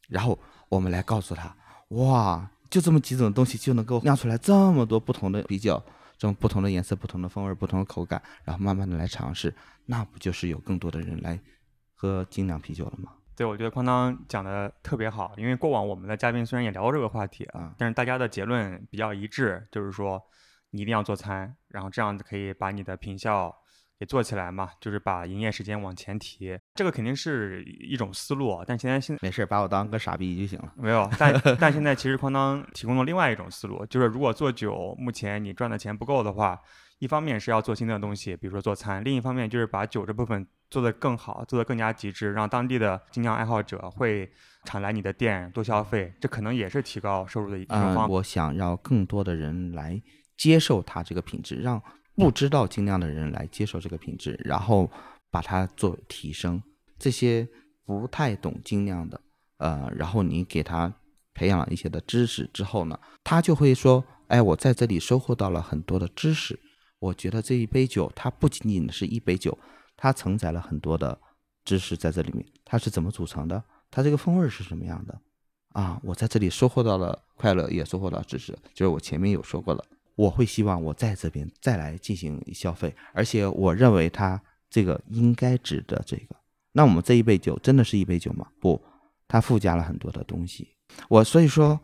[0.08, 0.38] 然后
[0.69, 1.58] 我们来告诉他，
[1.89, 5.82] 哇，就这么几种东西就能够酿出来这么多不同的啤酒。
[6.19, 9.51] 这种不同的颜色、不同的风味、不同的口感，然后慢慢的来尝试，
[9.88, 11.41] 那不就是有更多的人来
[11.95, 13.13] 喝精酿啤酒了吗？
[13.36, 20.22] 对，我觉得哐当讲的特别好，因为过往我们的嘉宾虽然也聊过这个话题啊但是大家的结论比较一致，就是说
[20.72, 23.54] 你一定要做餐，然后这样子可以把你的品效
[24.00, 30.74] 给做起来嘛，就是把营业时间往前提，这个肯定是一种思路啊，但现在现没事儿，把我当个傻逼就行了。
[30.76, 36.60] 没有，但 但现在其实哐当提供了另外一种思路，就是如果做酒，目前你赚的钱不够的话，
[37.01, 44.31] 一方面是要做新的东西，比如说做餐，另一方面就是把酒这部分做得更好，做得更加极致，让当地的精酿爱好者会
[44.65, 48.07] 常来你的店多消费，这可能也是提高收入的一种嗯，方法。
[48.07, 49.99] 我想让更多的人来
[50.37, 51.81] 接受它这个品质，让
[52.13, 54.87] 不知道精酿的人来接受这个品质，然后
[55.31, 56.61] 把它作为提升。
[56.99, 57.49] 这些
[57.83, 59.19] 不太懂精酿的，
[59.57, 60.93] 呃，然后你给他
[61.33, 66.59] 培养了一些的知识之后呢，他就会说，哎，我在这里收获到了很多的知识。
[67.01, 69.57] 我觉得这一杯酒，它不仅仅是一杯酒，
[69.97, 71.19] 它承载了很多的
[71.65, 72.45] 知识在这里面。
[72.63, 73.63] 它是怎么组成的？
[73.89, 75.19] 它这个风味是什么样的？
[75.69, 79.83] 啊，我在这里收获到了快乐，也收获到知识，就是我前面有说过了。
[80.15, 86.35] 我会希望我在这边再来进行消费，而且我认为它这个应该值得这个。
[86.73, 88.47] 那我们这一杯酒真的是一杯酒吗？
[88.59, 88.79] 不，
[89.27, 90.75] 它附加了很多的东西。
[91.09, 91.79] 我所以说，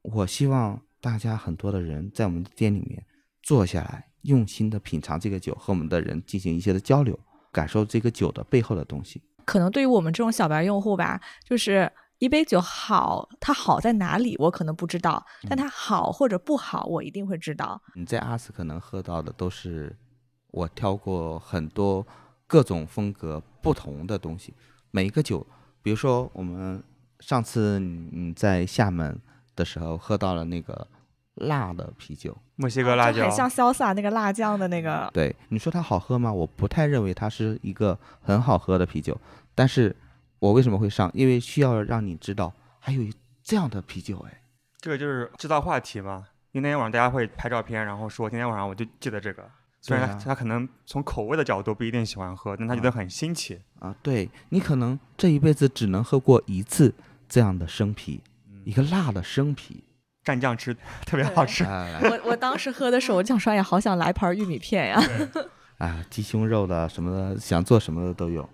[0.00, 3.04] 我希望大家很多的人在我们的店里面
[3.42, 7.18] 坐下来，用心的品尝这个酒，和我们的人进行一些的交流，
[7.50, 9.22] 感受这个酒的背后的东西。
[9.44, 17.82] 可能对于我们这种小白用户吧，就是一杯酒好，它好在哪里，我可能不知道，但它好或者不好，我一定会知道。
[17.96, 19.96] 你在阿斯可能喝到的都是
[20.52, 22.06] 我挑过很多
[22.46, 24.54] 各种风格不同的东西，
[24.92, 25.44] 每一个酒，
[25.82, 26.80] 比如说我们
[27.18, 29.20] 上次你在厦门
[29.56, 30.86] 的时候喝到了那个
[31.36, 36.32] 辣的啤酒，墨西哥辣椒就很，像潇洒那个辣酱的那个，对你说它好喝吗？
[36.32, 39.18] 我不太认为它是一个很好喝的啤酒，
[39.54, 39.94] 但是
[40.38, 41.10] 我为什么会上？
[41.14, 43.02] 因为需要让你知道还有
[43.42, 44.42] 这样的啤酒，哎，
[44.78, 46.26] 这个就是制造话题嘛。
[46.52, 49.42] 因为那天晚上大家会拍照片，然后说今天晚上我就记得这个。
[49.80, 53.58] 虽然对啊他他可能从口味的角度不一定喜欢喝，但他觉得很新奇。
[53.80, 56.94] 啊，对你可能这一辈子只能喝过一次
[57.28, 58.22] 这样的生啤，
[58.64, 59.82] 一个辣的生啤，
[60.24, 61.64] 蘸酱吃， 特别好吃。
[61.64, 65.00] 啊 我我当时喝的时候，我想说，哎呀，好想来盘玉米片呀。
[65.78, 68.48] 啊，鸡胸肉的什么的，想做什么的都有。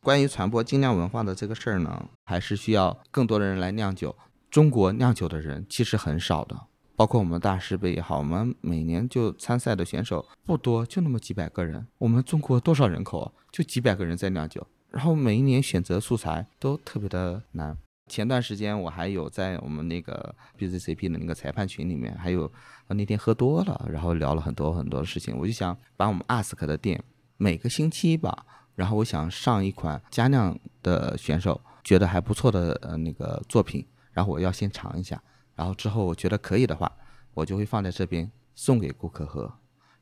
[0.00, 4.14] 关于传播精酿文化的这个事儿呢，还是需要更多的人来酿酒。
[4.48, 6.56] 中国酿酒的人其实很少的，
[6.96, 11.86] 包括我们大师杯也好，我们每年就参赛的选手不多，就那么几百个人。
[11.98, 13.32] 我们中国多少人口啊？
[13.50, 17.76] 就几百个人在酿酒，然后每一年选择素材都特别的难。
[18.08, 22.50] 前段时间我还有在我们那个 BZCP 的那个裁判群里面，还有
[22.88, 25.36] 那天喝多了，然后聊了很多很多的事情。
[25.38, 27.02] 我就想把我们 ask 的店
[27.36, 35.22] 每个星期吧，然后我想上一款佳酿的选手觉得还不错的呃那个作品，然后我要先尝一下，
[35.54, 36.90] 然后之后我觉得可以的话，
[37.34, 39.52] 我就会放在这边送给顾客喝，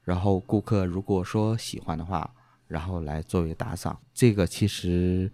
[0.02, 2.32] 然后顾客如果说喜欢的话，
[2.66, 3.98] 然后来作为打赏。
[4.14, 5.30] 这个其实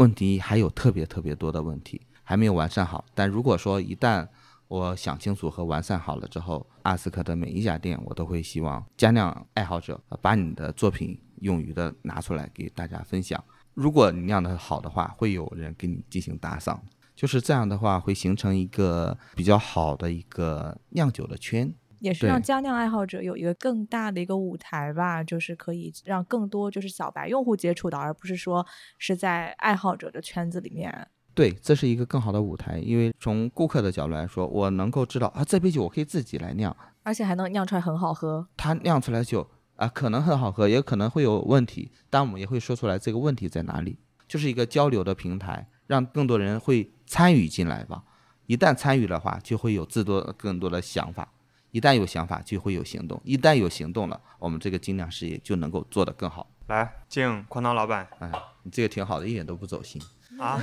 [0.00, 4.26] 问题还有特别特别多的问题还没有完善好，但如果说一旦
[4.66, 13.44] 我想清楚和完善好了之后，阿斯克的每一家店我都会希望加酿爱好者把你的作品勇于的拿出来给大家分享。
[13.74, 16.80] 如果你酿的好的话，会有人给你进行打赏，
[17.14, 21.74] 就是这样的话会形成一个比较好的一个酿酒的圈。
[22.00, 28.66] 也是让佳酿爱好者有一个更大的一个舞台吧，就是可以让更多就是小白用户接触到，而不是说
[28.98, 31.08] 是在爱好者的圈子里面。
[31.32, 38.46] 对，这是一个更好的舞台，因为从顾客的角度来说，我能够知道啊，这杯酒我可以自己来酿，而且还能酿出来很好喝。
[38.56, 48.02] 它酿出来的酒啊，可能很好喝，也可能会有问题，但我们也会说出来这个问题在哪里，就是一个交流的平台，让更多人会参与进来吧。
[48.46, 51.32] 一旦参与的话，就会有自多更多的想法，
[51.70, 56.48] 一旦有想法，就会有行动，一旦有行动了，我们这个精酿事业就能够做得更好。
[56.68, 58.30] 来敬哐当老板哎，
[58.62, 60.00] 你这个挺好的，一点都不走心。
[60.38, 60.60] 啊，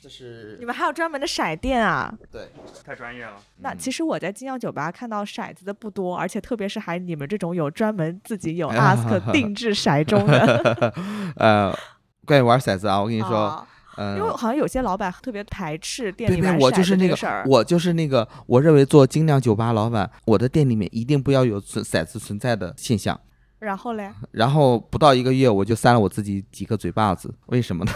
[0.00, 2.12] 这是你们还有专门的骰店啊？
[2.30, 2.48] 对，
[2.84, 3.36] 太专业了。
[3.58, 10.92] 那其实我在精酿酒吧看到骰子的不多，而且特别是还你们这种有专门自己有 ask 定制骰盅的。
[11.36, 11.76] 呃，
[12.24, 17.16] 关于玩骰子啊，我跟你说，哦嗯、因为好像有些老板特别排斥店里玩骰我就是那个。
[17.46, 23.18] 我就是那个，我认为做精酿酒吧老板，我的店里面一定不要有存骰子存在的现象。
[23.58, 27.92] 然后嘞， 然后不到一个月，我就扇了我自己几个嘴巴子，为什么呢？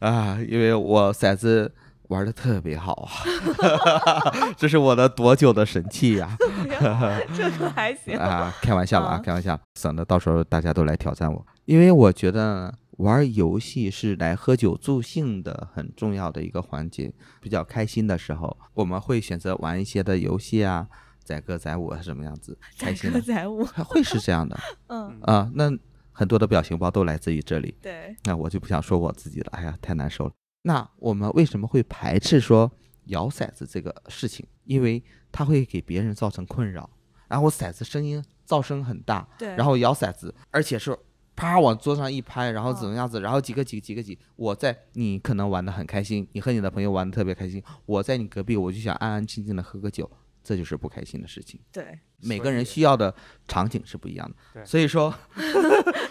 [0.00, 1.72] 啊，因为我骰子
[2.08, 3.12] 玩的特别好啊，
[4.56, 6.36] 这是我的躲酒的神器呀、
[7.36, 8.16] 这个还行。
[8.16, 8.52] 啊！
[8.62, 11.46] 开玩笑了啊，嗯开玩笑，省得到时候大家都来挑战我。
[11.66, 17.12] 因为我觉得玩游戏是来喝酒助兴的很重要的一个环节。
[17.40, 20.88] 比较开心的时候，我们会选择玩一些的游戏啊，
[21.24, 25.50] 载歌载舞啊什么样子，开载心的歌载舞，会是这样的 嗯，啊。
[25.54, 25.70] 那
[26.12, 27.74] 很多的表情包都来自于这里。
[27.80, 30.32] 对，那我就不想说我自己了，哎呀，太难受了。
[30.62, 32.70] 那我们为什么会排斥说
[33.06, 34.46] 摇骰子这个事情？
[34.64, 35.02] 因为
[35.32, 36.88] 它会给别人造成困扰，
[37.26, 40.96] 然后骰子声音噪声很大，对，然后摇骰子，而且是
[41.34, 50.10] 啪往桌上一拍，然后怎嗯么样子，然后几个几几个几，我在你可能玩的很开心，你和你的朋友玩的特别开心，我在你隔壁，我就想安安静静的喝个酒，
[50.42, 51.58] 这就是不开心的事情。
[51.72, 53.14] 对，每个人需要的
[53.48, 55.12] 场景是不一样的，对所以说。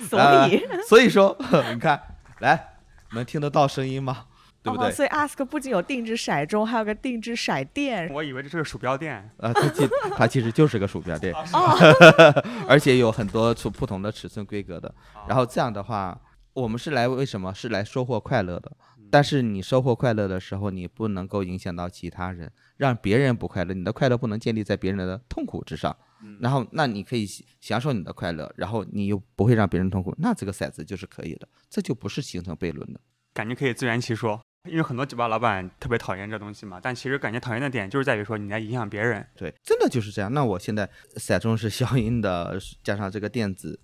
[0.10, 1.38] 所呃以，所以说，
[1.72, 2.02] 你看，
[2.40, 2.78] 来，
[3.14, 4.26] 能听得到声音吗？
[4.64, 4.88] 对不对？
[4.88, 8.10] 哦所以 ask 不仅有定制骰盅，还有个定制骰垫。
[8.14, 9.16] 我以为这是个鼠标垫。
[9.38, 11.76] 啊，它其它其实就是个鼠标垫，哦，
[12.70, 14.94] 而且有很多出不同的尺寸规格的。
[15.28, 16.20] 然后这样的话，
[16.54, 17.54] 我们是来为什么？
[17.54, 18.72] 是来收获快乐的。
[19.14, 23.74] 但是你收获快乐的时候，你不能够影响到其他人，让别人不快乐。
[23.74, 25.94] 你的快乐不能建立在别人的痛苦之上。
[26.40, 33.02] 然后，那你可以享享受你的快乐，然后你又不会让别人痛苦，那这个骰子就是可以的，这就不是形成悖论的。
[33.34, 34.40] 感觉可以自圆其说。
[34.70, 39.26] 因为很多酒吧老板特别讨厌这东西嘛，但其实感觉讨厌的点就是在于说你在影响别人。
[39.36, 40.32] 对，真的就是这样。
[40.32, 43.80] 那我现在骰盅是消音的，加上这个电子，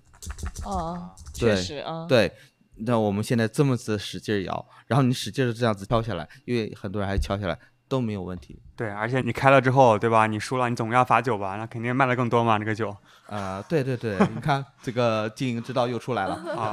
[0.64, 1.10] 哦，
[1.40, 2.32] 对确实啊，对。
[2.82, 8.62] 那我们现在这么子使劲儿摇，然后你使劲的这样子敲下来，因为很多人还敲下来都没有问题。
[8.76, 10.28] 对，而且你开了之后，对吧？
[10.28, 16.36] 你输了，你总要罚酒吧，那肯定卖的更多嘛，这个酒啊、对对对，你看这个经营之道又出来了。
[16.56, 16.70] 啊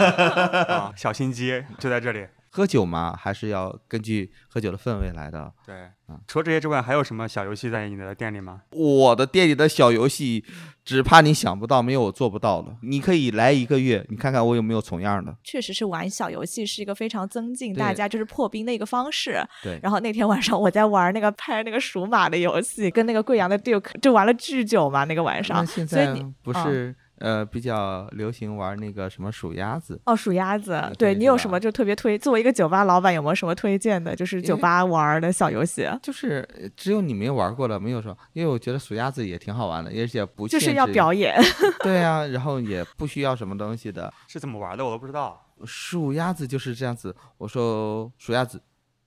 [0.68, 2.26] 啊，小心机就在这里。
[2.56, 5.52] 喝酒嘛，还是要根据喝酒的氛围来的。
[5.66, 5.74] 对
[6.06, 8.60] 啊，除了这些之外，还有什么小游戏在你的店里吗？
[8.70, 10.44] 我的店里的小游戏，
[10.84, 12.76] 只怕你想不到，没有我做不到的。
[12.82, 15.36] 你可以来一个月，你看看我有没有重样的。
[15.42, 19.44] 确实是玩小游戏是一个非常增进大家就是破冰的一个方式。
[19.60, 25.64] 对，然后那天晚上我在玩那个拍那个属马的游戏，跟那个贵阳的 Duke 就玩了巨久嘛，那个晚上那。
[25.64, 26.94] 现在所以你嗯不是、
[27.24, 29.98] 呃比较流行玩那个什么数鸭子。
[30.04, 32.18] 哦，数鸭子，对你有什么就特别推？
[32.18, 34.14] 作为一个酒吧老板，有没有什么推荐的？
[34.14, 41.34] 就是酒吧玩的小游戏，就是呃只有你没玩过的，没有说，因为我觉得数鸭子也挺好玩的，而且不就是要表演。
[41.82, 44.12] 对啊，然后也不需要什么东西的。
[44.28, 45.40] 是怎么玩的我都不知道。
[45.64, 48.60] 数鸭子就是这样子，我说数鸭子，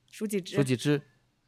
[0.09, 0.55] 数几只？
[0.55, 0.99] 数几只？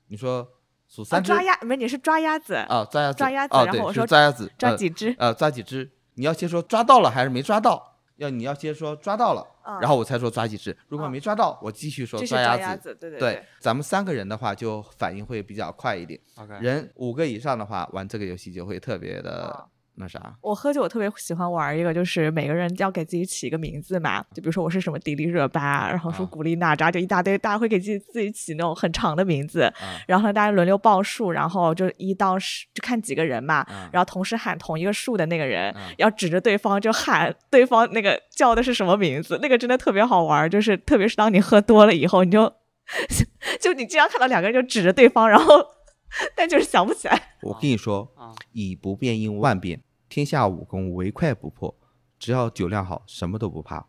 [0.09, 0.47] 你说
[0.87, 5.15] 数啊，三只抓鸭，没，你是抓鸭子，啊，抓鸭子，抓鸭子然后我说抓鸭子，呃抓几只？
[5.17, 5.89] 呃，抓几只？
[6.19, 7.95] 你要先说抓到了还是没抓到？
[8.17, 10.75] 要你要先说抓到了，嗯然后我才说抓几只。
[10.89, 12.61] 如果嗯没抓到，我继续说抓鸭子。
[12.61, 16.19] 鸭子，对对对，咱们三个人的话，就反应会比较快一点。
[16.35, 19.63] OK，人五个以上的话，玩这个游戏就会特别的哦
[19.99, 20.33] 那啥。
[20.41, 29.73] 我喝酒，我特别喜欢玩一个，就是每个人要给自己起一个名字嘛，就比如说我是什么迪丽热巴，然后说啊古力娜扎，就一大堆，大家会给自己自己起那种很长的名字，啊
[30.07, 42.51] 然后呢，大家轮流报数，然后就一到十，就看几个人嘛，啊然后同时喊同一个数的那个人，啊要指着对方就喊对方那个叫的是什么名字，那个真的特别好玩，就是特别是当你喝多了以后，你就
[43.59, 45.63] 就你经常看到两个人就指着对方，然后
[46.35, 47.35] 但就是想不起来。
[47.41, 51.73] 我跟你说，啊，以不变应万变，天下武功唯快不破。
[52.17, 53.85] 只要酒量好，什么都不怕。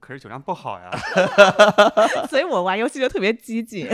[0.00, 0.90] 可是酒量不好呀。
[2.28, 3.86] 所以我玩游戏就特别激进，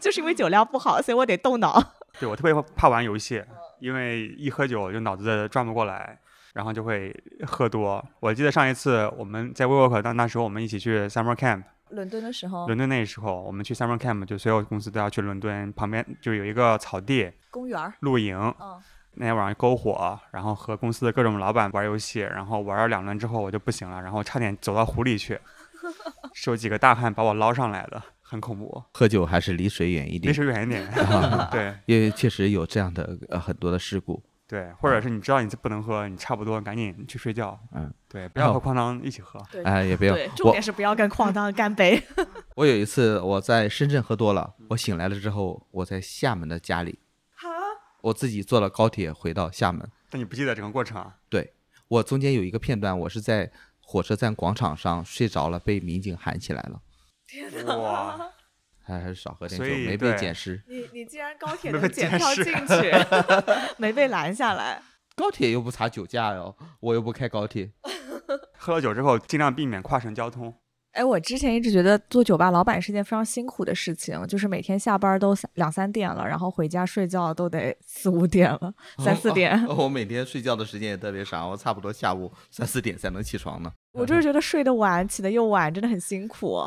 [0.00, 1.82] 就是因为酒量不好，所以我得动脑。
[2.20, 3.42] 对我特别怕玩游戏，
[3.80, 6.18] 因为一喝酒就脑子转不过来，
[6.54, 7.14] 然后就会
[7.46, 8.04] 喝多。
[8.20, 18.80] 我记得上一次我们在 WeWork，那那时候我们一起去 Summer Camp，伦敦的时候，伦敦那时候我们去 Summer Camp，就所有公司都要去伦敦旁边就有一个草地公园，露营，嗯，
[19.18, 25.38] 那天晚上篝火，然后和公司的各种老板玩游戏，然后玩了两轮之后我就不行了，然后差点走到湖里去，
[26.32, 30.88] 是有几个大汉把我捞上来的，很恐怖，喝酒还是离水远一点离，水远一点。
[31.50, 34.22] 对因为确实有这样的呃很多的事故。
[34.46, 37.60] 对，或者是你知道你不能喝，你差不多赶紧去睡觉。
[37.74, 39.38] 嗯，对，不要哦和哐当一起喝。
[39.52, 42.02] 对哎，也不要对，重点是不要跟哐当干杯。
[42.56, 46.98] 我有一次我在深圳喝多了，我醒来了之后，我在厦门的家里，
[48.02, 49.88] 我自己坐了高铁回到厦门。
[50.10, 51.16] 但你不记得整个过程啊？
[51.28, 51.52] 对
[51.88, 56.80] 我中间有一个片段，我是在火车站广场上睡着了，被民警喊起来了。
[57.76, 58.30] 哇，
[58.82, 60.62] 还还是少喝点酒没被对捡尸。
[60.66, 62.92] 你你竟然高 铁能检票进去，
[63.76, 64.82] 没被拦下来。
[65.14, 67.72] 高铁又不查酒驾哟，我又不开高铁。
[68.56, 70.54] 喝了酒之后尽量避免跨省交通。
[70.92, 78.72] 哎，我之前一直觉得做酒吧老板是件非常辛苦的事情，就是每天下班都三两三点了，然后回家睡觉都得 四五点了，
[79.04, 79.64] 三四点。
[79.66, 83.70] 哦我每天睡觉的时间也特别少，我差不多下午 三四点才能起床呢。
[83.92, 86.58] 我就是觉得睡得晚，起得又晚，真的很辛苦，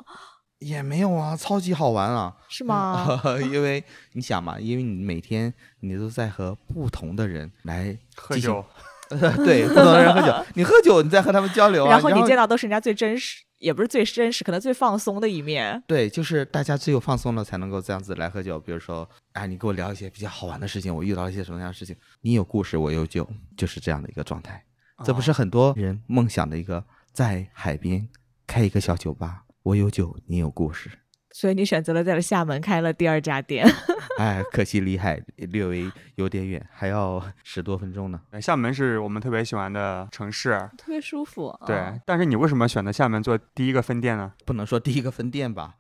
[0.59, 2.35] 也没有啊，超级好玩啊！
[2.47, 3.19] 是吗？
[3.51, 8.63] 因为你想嘛，因为你每天你都在和不同的人来喝酒，
[9.09, 15.81] 对不同的人喝酒，你喝酒你在和他们交流啊，然后你见到都是人家最真实，也不是最真实，可能最放松的一面。
[15.85, 18.59] 对，就是大家只有放松了才能够这样子来喝酒。
[18.59, 24.61] 比如说，哎，你给我聊一些比较好玩的事情，我遇到了一些什么样的事情，你有故事，我有酒，就是这样的一个状态。
[25.05, 26.83] 这不是啊很多人梦想的一个
[27.13, 28.07] 在海边
[28.47, 30.89] 开一个小酒吧，我有酒，你有故事。
[31.33, 33.65] 所以你选择了在厦门开了第二家店。
[34.17, 38.21] 哎，可惜离海略微有点远，还要十多分钟呢。
[38.29, 40.51] 对厦门是我们特别喜欢的城市。
[40.77, 41.57] 特别舒服。
[41.65, 44.33] 对嗯，但是你为什么选择厦门做第一个分店呢？
[44.45, 45.75] 不能说第一个分店吧，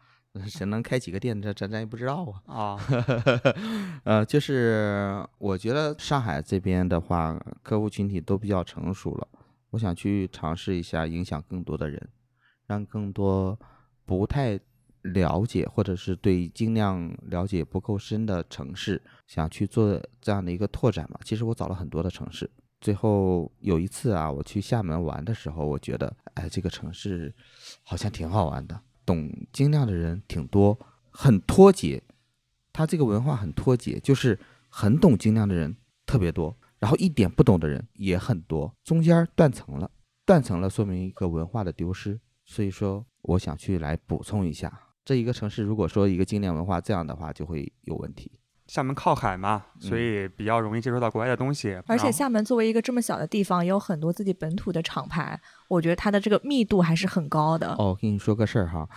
[0.47, 2.55] 谁能开几个店，这咱咱也不知道啊。
[2.55, 2.79] 啊，
[4.05, 9.27] 呃，就是我觉得上海这边的话，客户群体都比较成熟了，
[9.71, 12.09] 我想去尝试一下，影响更多的人，
[12.65, 13.59] 让更多
[14.05, 14.57] 不太
[15.01, 21.19] 了解或者是对精酿了解不够深的城市，想去做这样的一个拓展嘛。
[21.23, 22.49] 其实我找了很多的城市，
[22.79, 27.33] 最后有一次啊，我去厦门玩的时候，我觉得，哎，这个城市
[27.83, 30.77] 好像挺好玩的，懂精酿的人挺多，
[31.09, 32.01] 很脱节。
[32.73, 34.39] 它这个文化很脱节，就是
[34.69, 35.75] 很懂精酿的人
[36.05, 39.91] 特别多，然后一点不懂的人也很多，中间断层了，
[40.25, 42.19] 断层了，说明一个文化的丢失。
[42.43, 48.31] 所以说，我想去来补充一下，这一个城市如果说一个经典文化这样的话，就会有问题。
[48.67, 51.77] 厦门靠海嘛，所以比较容易接触到国外的东西。
[51.87, 55.37] 而且厦门作为一个这么小的地方，也有很多自己本土的厂牌，
[55.67, 57.73] 我觉得它的这个密度还是很高的。
[57.73, 58.87] 哦，我跟你说个事儿哈，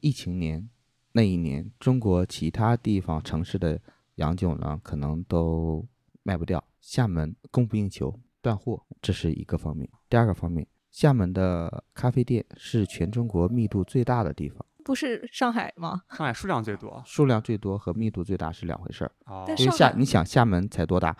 [0.00, 0.66] 疫情年
[1.12, 3.78] 那一年，中国其他地方城市的
[4.14, 5.86] 洋酒呢，可能都
[6.22, 9.86] 卖不掉，厦门供不应求，断货，这是一个方面。
[10.08, 16.02] 第二个方面，厦门的咖啡店是全中国密度最大的地方，不是上海吗？
[16.16, 17.02] 上海数量最多。
[17.06, 19.12] 数量最多和密度最大是两回事儿。
[19.26, 21.16] 哦但因为厦，上海你想厦门才多大，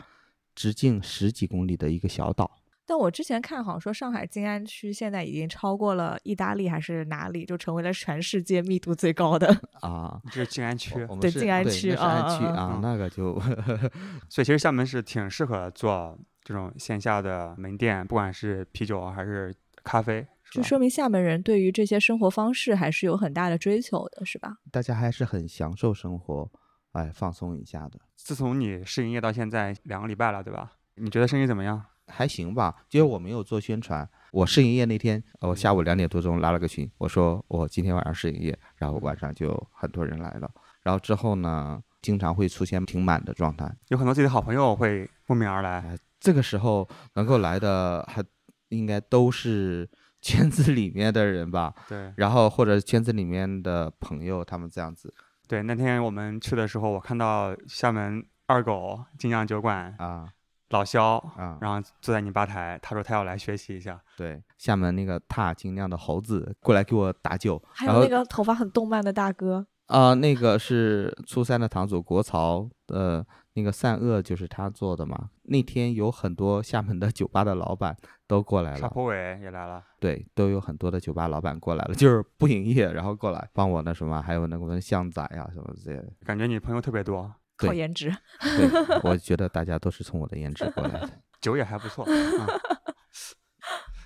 [0.54, 2.50] 直径十几公里的一个小岛，
[2.86, 9.46] 但我之前看好像说上海静安区现在已经超过了意大利还是哪里，就成为了全世界密度最高的。
[9.82, 13.38] 啊， 这是静安区我，们对是静安区啊，那个就
[14.30, 16.18] 所以其实厦门是挺适合做
[16.49, 24.57] 这种线下的门店，不管是啤酒还是咖啡，就说明厦门人对于这些生活方式还是有很大的追求的，是吧？
[24.72, 26.51] 大家还是很享受生活，
[26.92, 30.72] 哎，放松一下的，自从你试营业到现在两个礼拜了，对吧？
[30.94, 31.84] 你觉得生意怎么样？
[32.07, 32.74] 还行吧。
[32.92, 43.70] 因为我没有做宣传，我试营业那天，呃我下午两点多钟拉了个群，我说我今天晚上试营业，然后晚上就很多人来了，然后之后呢，经常会出现挺满的状态。
[43.88, 45.99] 有很多自己的好朋友会慕名而来，
[46.29, 48.22] 这个时候能够来的还
[48.68, 49.89] 应该都是
[50.20, 55.14] 圈子里面的人吧，对然后或者圈子里面的朋友，他们这样子
[55.47, 55.62] 对。
[55.62, 60.29] 那天我们去的时候，我看到厦门二狗精酿酒馆啊
[60.68, 63.99] 老肖，啊，然后坐在你吧台，他说他要来学习一下。
[64.18, 75.30] 对，厦门那个踏精酿的猴子过来给我打酒，还有那个头发很动漫的大哥，啊、那个是初三的堂主国潮的那个善恶，就是他做的嘛。
[75.45, 86.12] 那天有很多厦门的酒吧的老板都过来了，沙坡尾也来了，对，都有很多的酒吧老板过来了，就是不营业，然后过来帮我那什么，还有那个巷仔啊什么之类的。
[86.24, 88.14] 感觉你朋友特别多，对靠颜值。
[88.41, 91.11] 对，我觉得大家都是从我的颜值过来的。
[91.41, 92.05] 酒也还不错。
[92.12, 92.47] 嗯、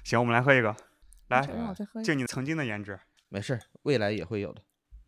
[0.05, 0.77] 行，我们来喝一个，
[1.29, 1.43] 来
[2.05, 3.01] 敬你曾经的颜值。
[3.29, 4.63] 没事儿，未来也会有的。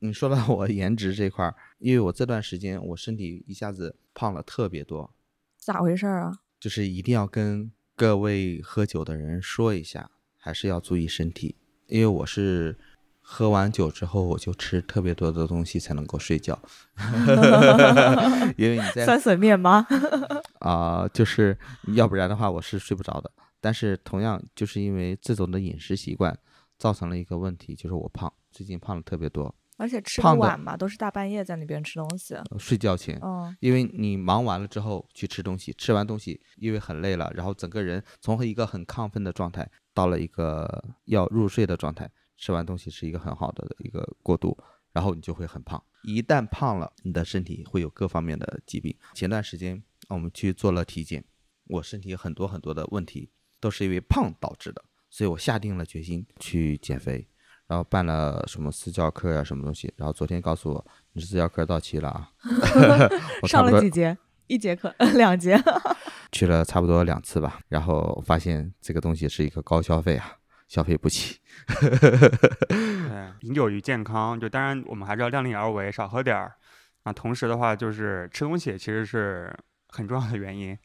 [0.04, 5.10] 你说到我颜值这块儿，因为我这段时间我身体一下子胖了特别多，
[5.56, 6.40] 咋回事儿啊？
[6.60, 12.78] 就是一定要跟各位喝酒的人说一下，还是要注意身体，因为我是
[13.22, 16.58] 喝完酒之后我就吃特别多的东西才能够睡觉，
[18.58, 19.86] 因为你在酸笋面吗？
[20.60, 21.56] 啊、就是
[21.94, 23.30] 要不然的话我是睡不着的。
[23.58, 26.38] 但是同样就是因为这种的饮食习惯，
[26.76, 32.34] 造成了一个问题，就是我胖，最近胖了特别多，而且吃不晚嘛，都是大半夜在那边吃东西。
[32.34, 33.18] 呃睡觉前。
[33.22, 44.56] 嗯，因为你忙完了之后去吃东西，吃完东西因为很累了，然后整个人从一个很亢奋的状态到了一个要入睡的状态，吃完东西是一个很好的一个过渡，
[44.92, 45.82] 然后你就会很胖。
[46.04, 48.94] 一旦胖了，你的身体会有各方面的疾病。
[49.14, 51.24] 前段时间我们去做了体检，
[51.66, 57.26] 我身体有很多很多的问题都是因为胖导致的，所以我下定了决心去减肥。
[57.66, 62.30] 然后办了什么私教课呀、什么东西，然后昨天告诉我你私教课到期了啊，
[63.48, 64.16] 上了几节？
[64.46, 65.58] 一节课， 两节。
[66.32, 70.32] 去了差不多两次吧，然后发现这个东西是一个高消费啊，
[70.68, 71.38] 消费不起。
[72.68, 76.56] 对，饮酒与健康，就当然我们还是要量力而为，少喝点儿。
[77.04, 79.54] 啊，同时的话就是吃东西其实是
[79.88, 80.76] 很重要的原因，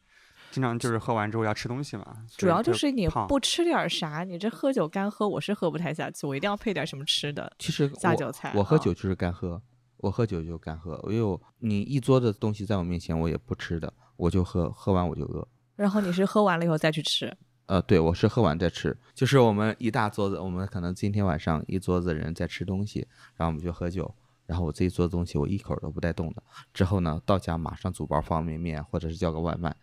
[0.51, 2.05] 经常就是喝完之后要吃东西嘛。
[2.37, 8.49] 主要就是你不吃点啥，你这喝酒干喝，我是喝不太下去，我一定要配点什么吃的其实下酒菜。
[8.49, 9.61] 啊我喝酒就是干喝，
[9.97, 15.47] 我喝酒就干喝，因为我你一桌子东西在我面前我也不吃的，我就喝，喝完我就饿。
[15.75, 17.35] 然后你是喝完了以后再去吃。
[17.67, 24.11] 呃，对，我是喝完再吃，就是我们一大桌子，我们可能今天晚上一桌子人在吃东西，然后我们就喝酒，
[24.47, 26.41] 然后我这一桌子东西我一口都不带动的，
[26.73, 29.75] 之后呢到家马上煮包方便面或者是叫个外卖，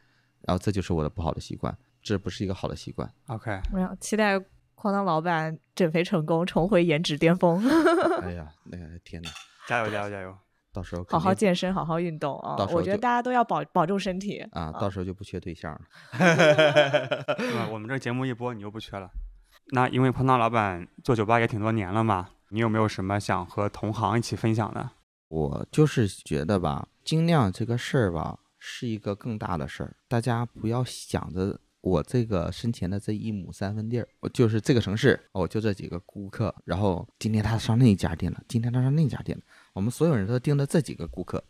[0.46, 3.10] 然后这就是我的不好的习惯，这不是一个好的习惯。
[3.26, 4.36] OK，没有，期待
[4.76, 7.62] 哐当老板减肥成功，重回颜值巅峰，
[8.22, 9.28] 哎呀， 那个天哪，
[9.66, 10.34] 加油加油加油！
[10.72, 14.38] 到时候好好健身，好好运动啊我觉得大家都要保保重身体。
[14.52, 15.80] 啊，到时候就不缺对象了。
[17.38, 19.10] 嗯，我们这节目一播你就不缺了。
[19.72, 24.90] 那因为碰到老板做酒吧也挺多年了嘛，你有没有什么想和同行一起分享的？
[25.28, 28.38] 我就是觉得吧，精酿这个事儿吧，
[28.68, 29.96] 是一个更大的事儿。
[30.08, 36.52] 大家不要想着我这个身前的这一亩三分地儿，我就是这个城市，我就这几个顾客。
[36.64, 41.44] 然后今天他上那一家店了，今天他上那家店了，我们所有人都盯着这几个顾客，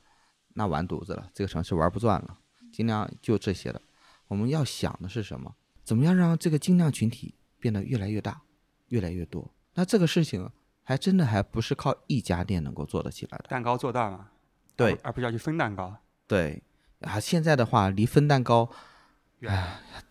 [0.53, 2.39] 那完犊子了，这个城市玩不转了。
[2.71, 3.81] 尽量就这些了。
[4.29, 5.55] 我们要想的是什么？
[5.83, 8.43] 怎么样让这个精酿群体变得越来越大，
[8.89, 9.51] 越来越多？
[9.73, 10.51] 那这个事情
[10.83, 13.47] 还真的还不是靠一家店能够做得起来的。
[13.49, 14.29] 蛋糕做大嘛？
[14.77, 15.97] 对而不是要去分蛋糕。
[16.27, 16.63] 对
[17.01, 18.69] 啊，现在的话离分蛋糕
[19.41, 19.53] 远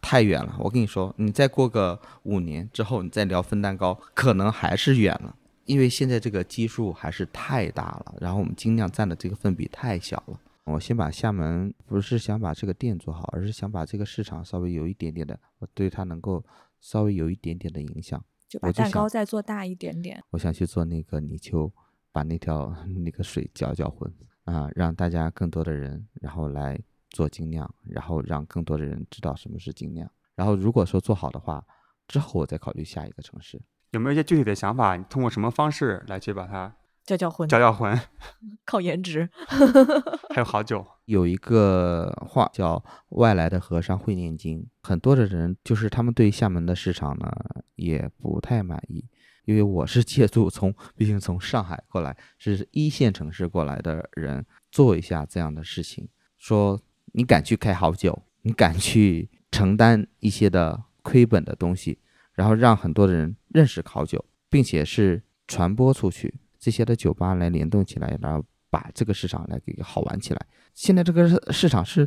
[0.02, 0.56] 太远了。
[0.60, 10.40] 我跟你说，你再过个五年之后，你再聊分蛋糕，可能还是远了，因为现在这个基数还是太大了，然后我们精酿占的这个份比太小了。
[10.66, 16.44] 我先把厦门不是想把这个店做好，而是想把这个市场稍微有一点点的，我对它能够
[16.82, 18.24] 稍微有一点点的影响。
[18.48, 20.24] 就把蛋糕再做大一点点。
[20.32, 21.72] 我想去做那个泥鳅，
[22.12, 24.12] 把那条 那个水搅搅浑
[24.46, 26.80] 啊，让大家更多的人然后来
[27.10, 31.64] 做精酿，然后让更多的人知道什么是精酿，然后如果说做好的话，
[32.08, 33.62] 之后我再考虑下一个城市。
[33.92, 34.96] 有没有一些具体的想法？
[34.96, 36.76] 你通过什么方式来去把它
[37.06, 37.98] 叫叫魂，叫叫魂？
[38.66, 39.30] 靠颜值。
[40.34, 40.86] 还有好久。
[41.06, 47.32] 有一个话叫“外来的和尚会念经”，很多的人就是他们对厦门的市场呢
[47.76, 49.06] 也不太满意，
[49.46, 56.80] 因为我是借助从毕竟从上海过来，是一线城市过来的人做一下这样的事情，说
[57.14, 62.00] 你敢去开好酒，你敢去承担一些的亏本的东西。
[62.34, 70.46] 然后让很多的人认识好酒，并且是传播出去，这些的酒吧来联动起来，然后把这个市场来给好玩起来。
[70.74, 72.06] 现在这个市场是，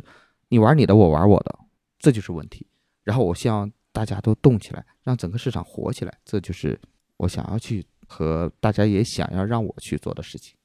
[0.49, 1.59] 你玩你的，我玩我的，
[1.97, 2.67] 这就是问题。
[3.03, 6.79] 然后我希望大家都动起来，让整个市场活起来，这就是
[7.19, 10.55] 我想要去和大家也想要让我去做的事情。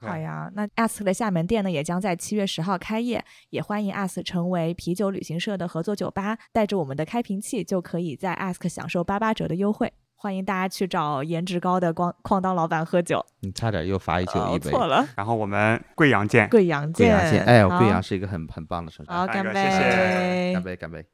[0.00, 9.90] 好呀，那 ask 的厦门店呢，也将在七月十号开业，也欢迎 ask 成为啤酒旅行社的合作酒吧，带着我们的开瓶器，就可以在 ask 享受八八折的优惠。
[10.14, 13.24] 欢迎大家去找颜值高的光矿当老板喝酒。
[13.40, 15.06] 你差点又罚一酒一杯，错了。
[15.16, 17.44] 然后我们贵阳见，贵阳见，贵阳见。
[17.44, 19.10] 哎，贵阳是一个很很棒的城市。
[19.12, 21.04] 好，干杯，干杯，干杯。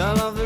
[0.00, 0.39] Some of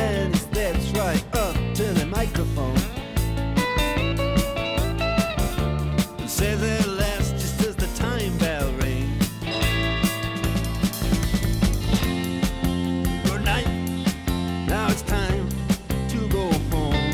[0.00, 2.78] Dennis, that's right, up to the microphone.
[6.18, 9.26] And say their last just as the time bell rings.
[13.28, 13.68] Good night,
[14.66, 15.46] now it's time
[16.08, 17.12] to go home.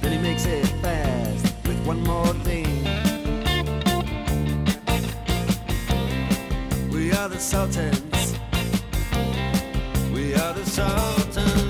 [0.00, 2.66] Then he makes it fast with one more thing.
[6.90, 7.99] We are the Sultans
[10.80, 11.69] sometimes